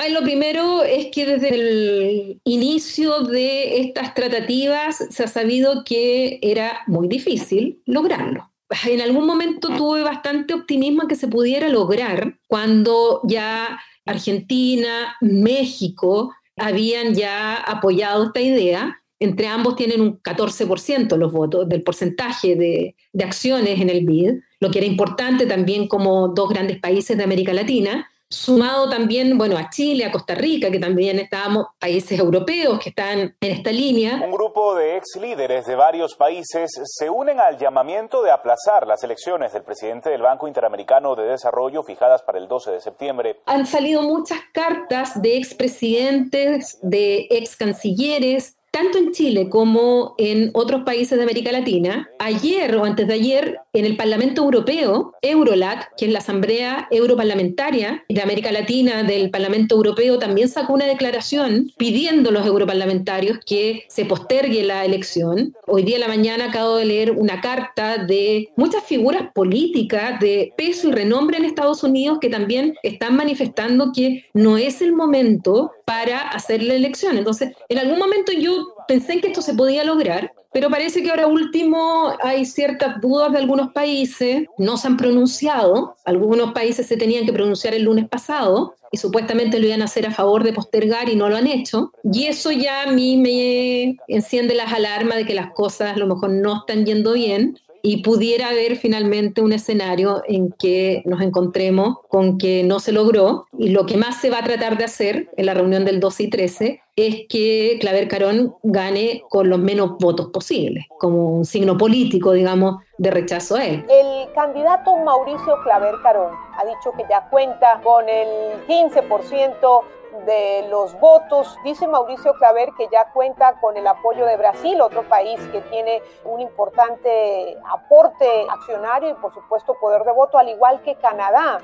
Lo 0.09 0.21
primero 0.23 0.83
es 0.83 1.07
que 1.07 1.25
desde 1.25 1.49
el 1.53 2.41
inicio 2.43 3.21
de 3.21 3.81
estas 3.81 4.13
tratativas 4.13 4.97
se 5.09 5.23
ha 5.23 5.27
sabido 5.27 5.83
que 5.83 6.39
era 6.41 6.81
muy 6.87 7.07
difícil 7.07 7.81
lograrlo. 7.85 8.51
En 8.85 9.01
algún 9.01 9.27
momento 9.27 9.69
tuve 9.69 10.01
bastante 10.01 10.53
optimismo 10.53 11.03
en 11.03 11.07
que 11.07 11.15
se 11.15 11.27
pudiera 11.27 11.69
lograr 11.69 12.39
cuando 12.47 13.21
ya 13.23 13.79
Argentina, 14.05 15.15
México 15.21 16.33
habían 16.57 17.13
ya 17.13 17.55
apoyado 17.55 18.25
esta 18.25 18.41
idea. 18.41 18.99
Entre 19.19 19.47
ambos 19.47 19.75
tienen 19.75 20.01
un 20.01 20.21
14% 20.21 21.15
los 21.17 21.31
votos 21.31 21.69
del 21.69 21.83
porcentaje 21.83 22.55
de 22.55 23.23
acciones 23.23 23.79
en 23.79 23.89
el 23.89 24.05
BID, 24.05 24.39
lo 24.59 24.71
que 24.71 24.79
era 24.79 24.87
importante 24.87 25.45
también 25.45 25.87
como 25.87 26.29
dos 26.29 26.49
grandes 26.49 26.79
países 26.79 27.15
de 27.15 27.23
América 27.23 27.53
Latina 27.53 28.09
sumado 28.33 28.89
también, 28.89 29.37
bueno, 29.37 29.57
a 29.57 29.69
Chile, 29.69 30.05
a 30.05 30.11
Costa 30.11 30.35
Rica, 30.35 30.71
que 30.71 30.79
también 30.79 31.19
estábamos, 31.19 31.67
países 31.79 32.19
europeos 32.19 32.79
que 32.79 32.89
están 32.89 33.19
en 33.39 33.51
esta 33.51 33.71
línea. 33.71 34.19
Un 34.23 34.31
grupo 34.31 34.75
de 34.75 34.97
ex 34.97 35.17
líderes 35.19 35.65
de 35.65 35.75
varios 35.75 36.15
países 36.15 36.71
se 36.83 37.09
unen 37.09 37.39
al 37.39 37.57
llamamiento 37.57 38.23
de 38.23 38.31
aplazar 38.31 38.87
las 38.87 39.03
elecciones 39.03 39.53
del 39.53 39.63
presidente 39.63 40.09
del 40.09 40.21
Banco 40.21 40.47
Interamericano 40.47 41.15
de 41.15 41.23
Desarrollo 41.23 41.83
fijadas 41.83 42.21
para 42.23 42.39
el 42.39 42.47
12 42.47 42.71
de 42.71 42.81
septiembre. 42.81 43.41
Han 43.45 43.65
salido 43.65 44.01
muchas 44.01 44.39
cartas 44.51 45.21
de 45.21 45.37
expresidentes, 45.37 46.79
de 46.81 47.27
ex 47.29 47.55
cancilleres, 47.55 48.57
tanto 48.73 48.97
en 48.97 49.11
Chile 49.11 49.49
como 49.49 50.15
en 50.17 50.49
otros 50.55 50.81
países 50.81 51.15
de 51.15 51.23
América 51.23 51.51
Latina, 51.51 52.09
ayer 52.17 52.75
o 52.75 52.83
antes 52.83 53.07
de 53.07 53.13
ayer, 53.13 53.59
en 53.71 53.85
el 53.85 53.95
Parlamento 53.95 54.43
Europeo, 54.43 55.13
Eurolat, 55.21 55.85
que 55.95 56.07
es 56.07 56.11
la 56.11 56.19
Asamblea 56.19 56.87
Europarlamentaria 56.89 58.03
de 58.09 58.21
América 58.21 58.51
Latina 58.51 59.03
del 59.03 59.29
Parlamento 59.29 59.75
Europeo, 59.75 60.17
también 60.17 60.49
sacó 60.49 60.73
una 60.73 60.87
declaración 60.87 61.71
pidiendo 61.77 62.31
a 62.31 62.33
los 62.33 62.47
europarlamentarios 62.47 63.37
que 63.45 63.83
se 63.89 64.05
postergue 64.05 64.63
la 64.63 64.85
elección. 64.85 65.53
Hoy 65.67 65.83
día 65.83 65.97
en 65.97 66.01
la 66.01 66.07
mañana 66.07 66.45
acabo 66.45 66.77
de 66.77 66.85
leer 66.85 67.11
una 67.11 67.41
carta 67.41 67.99
de 67.99 68.49
muchas 68.55 68.83
figuras 68.85 69.31
políticas 69.35 70.19
de 70.19 70.51
peso 70.57 70.89
y 70.89 70.93
renombre 70.93 71.37
en 71.37 71.45
Estados 71.45 71.83
Unidos 71.83 72.17
que 72.19 72.29
también 72.29 72.73
están 72.81 73.15
manifestando 73.15 73.91
que 73.93 74.25
no 74.33 74.57
es 74.57 74.81
el 74.81 74.93
momento 74.93 75.71
para 75.85 76.29
hacer 76.29 76.63
la 76.63 76.73
elección. 76.73 77.17
Entonces, 77.17 77.51
en 77.69 77.77
algún 77.77 77.99
momento 77.99 78.31
yo 78.31 78.75
pensé 78.87 79.13
en 79.13 79.21
que 79.21 79.27
esto 79.27 79.41
se 79.41 79.53
podía 79.53 79.83
lograr, 79.83 80.31
pero 80.51 80.69
parece 80.69 81.01
que 81.01 81.09
ahora 81.09 81.27
último 81.27 82.13
hay 82.21 82.45
ciertas 82.45 83.01
dudas 83.01 83.31
de 83.31 83.39
algunos 83.39 83.73
países, 83.73 84.45
no 84.57 84.77
se 84.77 84.87
han 84.87 84.97
pronunciado, 84.97 85.95
algunos 86.05 86.53
países 86.53 86.87
se 86.87 86.97
tenían 86.97 87.25
que 87.25 87.33
pronunciar 87.33 87.73
el 87.73 87.83
lunes 87.83 88.07
pasado 88.07 88.75
y 88.91 88.97
supuestamente 88.97 89.59
lo 89.59 89.65
iban 89.65 89.81
a 89.81 89.85
hacer 89.85 90.05
a 90.05 90.11
favor 90.11 90.43
de 90.43 90.53
postergar 90.53 91.09
y 91.09 91.15
no 91.15 91.27
lo 91.27 91.37
han 91.37 91.47
hecho. 91.47 91.91
Y 92.03 92.27
eso 92.27 92.51
ya 92.51 92.83
a 92.83 92.91
mí 92.91 93.17
me 93.17 93.97
enciende 94.07 94.53
las 94.53 94.71
alarmas 94.71 95.17
de 95.17 95.25
que 95.25 95.33
las 95.33 95.51
cosas 95.53 95.95
a 95.95 95.97
lo 95.97 96.05
mejor 96.05 96.29
no 96.29 96.57
están 96.57 96.85
yendo 96.85 97.13
bien 97.13 97.59
y 97.85 98.01
pudiera 98.01 98.47
haber 98.47 98.77
finalmente 98.77 99.41
un 99.41 99.51
escenario 99.51 100.23
en 100.25 100.53
que 100.53 101.03
nos 101.05 101.21
encontremos 101.21 101.97
con 102.07 102.37
que 102.37 102.63
no 102.63 102.79
se 102.79 102.93
logró 102.93 103.45
y 103.59 103.69
lo 103.69 103.85
que 103.85 103.97
más 103.97 104.21
se 104.21 104.29
va 104.29 104.39
a 104.39 104.43
tratar 104.43 104.77
de 104.77 104.85
hacer 104.85 105.29
en 105.35 105.45
la 105.45 105.53
reunión 105.53 105.83
del 105.83 105.99
12 105.99 106.23
y 106.23 106.29
13 106.29 106.81
es 106.95 107.27
que 107.27 107.77
Claver 107.81 108.07
Carón 108.07 108.55
gane 108.63 109.23
con 109.29 109.49
los 109.49 109.59
menos 109.59 109.97
votos 109.99 110.27
posibles, 110.27 110.85
como 110.97 111.35
un 111.35 111.43
signo 111.43 111.77
político, 111.77 112.31
digamos, 112.31 112.77
de 112.97 113.11
rechazo 113.11 113.57
a 113.57 113.65
él. 113.65 113.83
El 113.89 114.31
candidato 114.33 114.95
Mauricio 115.03 115.57
Claver 115.63 115.95
Carón 116.03 116.31
ha 116.57 116.65
dicho 116.65 116.93
que 116.95 117.03
ya 117.09 117.27
cuenta 117.29 117.81
con 117.83 118.07
el 118.07 118.65
15% 118.65 119.83
de 120.25 120.67
los 120.69 120.97
votos. 120.99 121.57
Dice 121.63 121.87
Mauricio 121.87 122.33
Claver 122.35 122.69
que 122.77 122.87
ya 122.91 123.11
cuenta 123.11 123.59
con 123.59 123.77
el 123.77 123.87
apoyo 123.87 124.25
de 124.25 124.37
Brasil, 124.37 124.79
otro 124.81 125.03
país 125.03 125.39
que 125.51 125.61
tiene 125.61 126.01
un 126.23 126.39
importante 126.39 127.57
aporte 127.71 128.47
accionario 128.49 129.09
y 129.09 129.13
por 129.15 129.33
supuesto 129.33 129.73
poder 129.75 130.03
de 130.03 130.11
voto, 130.11 130.37
al 130.37 130.49
igual 130.49 130.81
que 130.81 130.95
Canadá. 130.95 131.59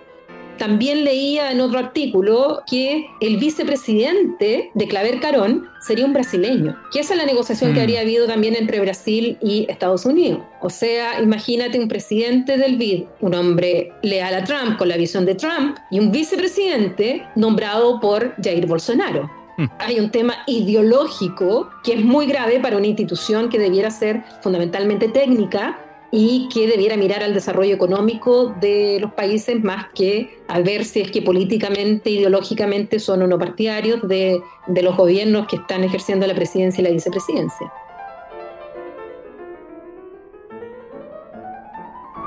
También 0.59 1.03
leía 1.03 1.51
en 1.51 1.61
otro 1.61 1.79
artículo 1.79 2.61
que 2.69 3.07
el 3.21 3.37
vicepresidente 3.37 4.69
de 4.73 4.87
Claver 4.87 5.19
Carón 5.19 5.67
sería 5.81 6.05
un 6.05 6.13
brasileño, 6.13 6.77
que 6.91 6.99
esa 6.99 7.13
es 7.13 7.19
la 7.19 7.25
negociación 7.25 7.73
que 7.73 7.79
mm. 7.79 7.81
habría 7.81 8.01
habido 8.01 8.27
también 8.27 8.55
entre 8.55 8.79
Brasil 8.79 9.37
y 9.41 9.65
Estados 9.69 10.05
Unidos. 10.05 10.41
O 10.61 10.69
sea, 10.69 11.21
imagínate 11.21 11.79
un 11.79 11.87
presidente 11.87 12.57
del 12.57 12.77
BID, 12.77 13.05
un 13.21 13.33
hombre 13.33 13.93
leal 14.03 14.35
a 14.35 14.43
Trump 14.43 14.77
con 14.77 14.89
la 14.89 14.97
visión 14.97 15.25
de 15.25 15.35
Trump, 15.35 15.77
y 15.89 15.99
un 15.99 16.11
vicepresidente 16.11 17.25
nombrado 17.35 17.99
por 17.99 18.35
Jair 18.43 18.67
Bolsonaro. 18.67 19.31
Mm. 19.57 19.65
Hay 19.79 19.99
un 19.99 20.11
tema 20.11 20.35
ideológico 20.45 21.69
que 21.83 21.93
es 21.93 22.03
muy 22.03 22.27
grave 22.27 22.59
para 22.59 22.77
una 22.77 22.87
institución 22.87 23.49
que 23.49 23.59
debiera 23.59 23.89
ser 23.89 24.23
fundamentalmente 24.41 25.07
técnica 25.07 25.79
y 26.11 26.49
que 26.49 26.67
debiera 26.67 26.97
mirar 26.97 27.23
al 27.23 27.33
desarrollo 27.33 27.73
económico 27.73 28.55
de 28.59 28.97
los 28.99 29.13
países 29.13 29.63
más 29.63 29.87
que 29.93 30.39
a 30.47 30.59
ver 30.59 30.85
si 30.85 31.01
es 31.01 31.11
que 31.11 31.21
políticamente, 31.21 32.09
ideológicamente 32.09 32.99
son 32.99 33.21
o 33.21 33.27
no 33.27 33.37
partidarios 33.37 34.07
de, 34.07 34.41
de 34.67 34.81
los 34.81 34.97
gobiernos 34.97 35.47
que 35.47 35.57
están 35.57 35.83
ejerciendo 35.83 36.25
la 36.25 36.33
presidencia 36.33 36.81
y 36.81 36.85
la 36.85 36.91
vicepresidencia. 36.91 37.71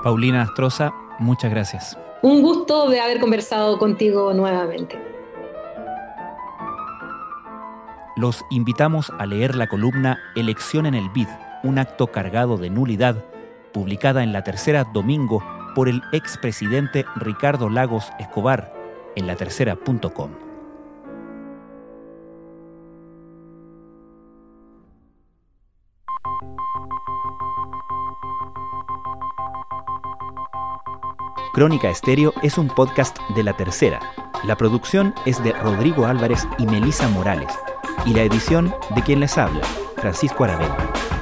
Paulina 0.04 0.42
Astroza, 0.42 0.92
muchas 1.18 1.50
gracias. 1.50 1.98
Un 2.22 2.42
gusto 2.42 2.88
de 2.88 3.00
haber 3.00 3.20
conversado 3.20 3.78
contigo 3.78 4.32
nuevamente. 4.32 4.98
Los 8.16 8.44
invitamos 8.50 9.10
a 9.18 9.26
leer 9.26 9.56
la 9.56 9.68
columna 9.68 10.20
Elección 10.36 10.86
en 10.86 10.94
el 10.94 11.08
BID, 11.08 11.28
un 11.64 11.78
acto 11.78 12.08
cargado 12.08 12.58
de 12.58 12.70
nulidad 12.70 13.24
publicada 13.72 14.22
en 14.22 14.32
la 14.32 14.44
tercera 14.44 14.84
domingo 14.84 15.42
por 15.74 15.88
el 15.88 16.02
expresidente 16.12 17.04
Ricardo 17.16 17.68
Lagos 17.68 18.12
Escobar 18.18 18.72
en 19.16 19.26
latercera.com. 19.26 20.30
Crónica 31.52 31.90
Estéreo 31.90 32.32
es 32.42 32.56
un 32.56 32.68
podcast 32.68 33.18
de 33.36 33.42
La 33.42 33.52
Tercera. 33.52 34.00
La 34.44 34.56
producción 34.56 35.14
es 35.26 35.42
de 35.44 35.52
Rodrigo 35.52 36.06
Álvarez 36.06 36.48
y 36.58 36.66
Melisa 36.66 37.08
Morales, 37.10 37.52
y 38.06 38.14
la 38.14 38.22
edición 38.22 38.74
de 38.94 39.02
quien 39.02 39.20
les 39.20 39.36
habla, 39.36 39.60
Francisco 39.96 40.44
Aravena. 40.44 41.21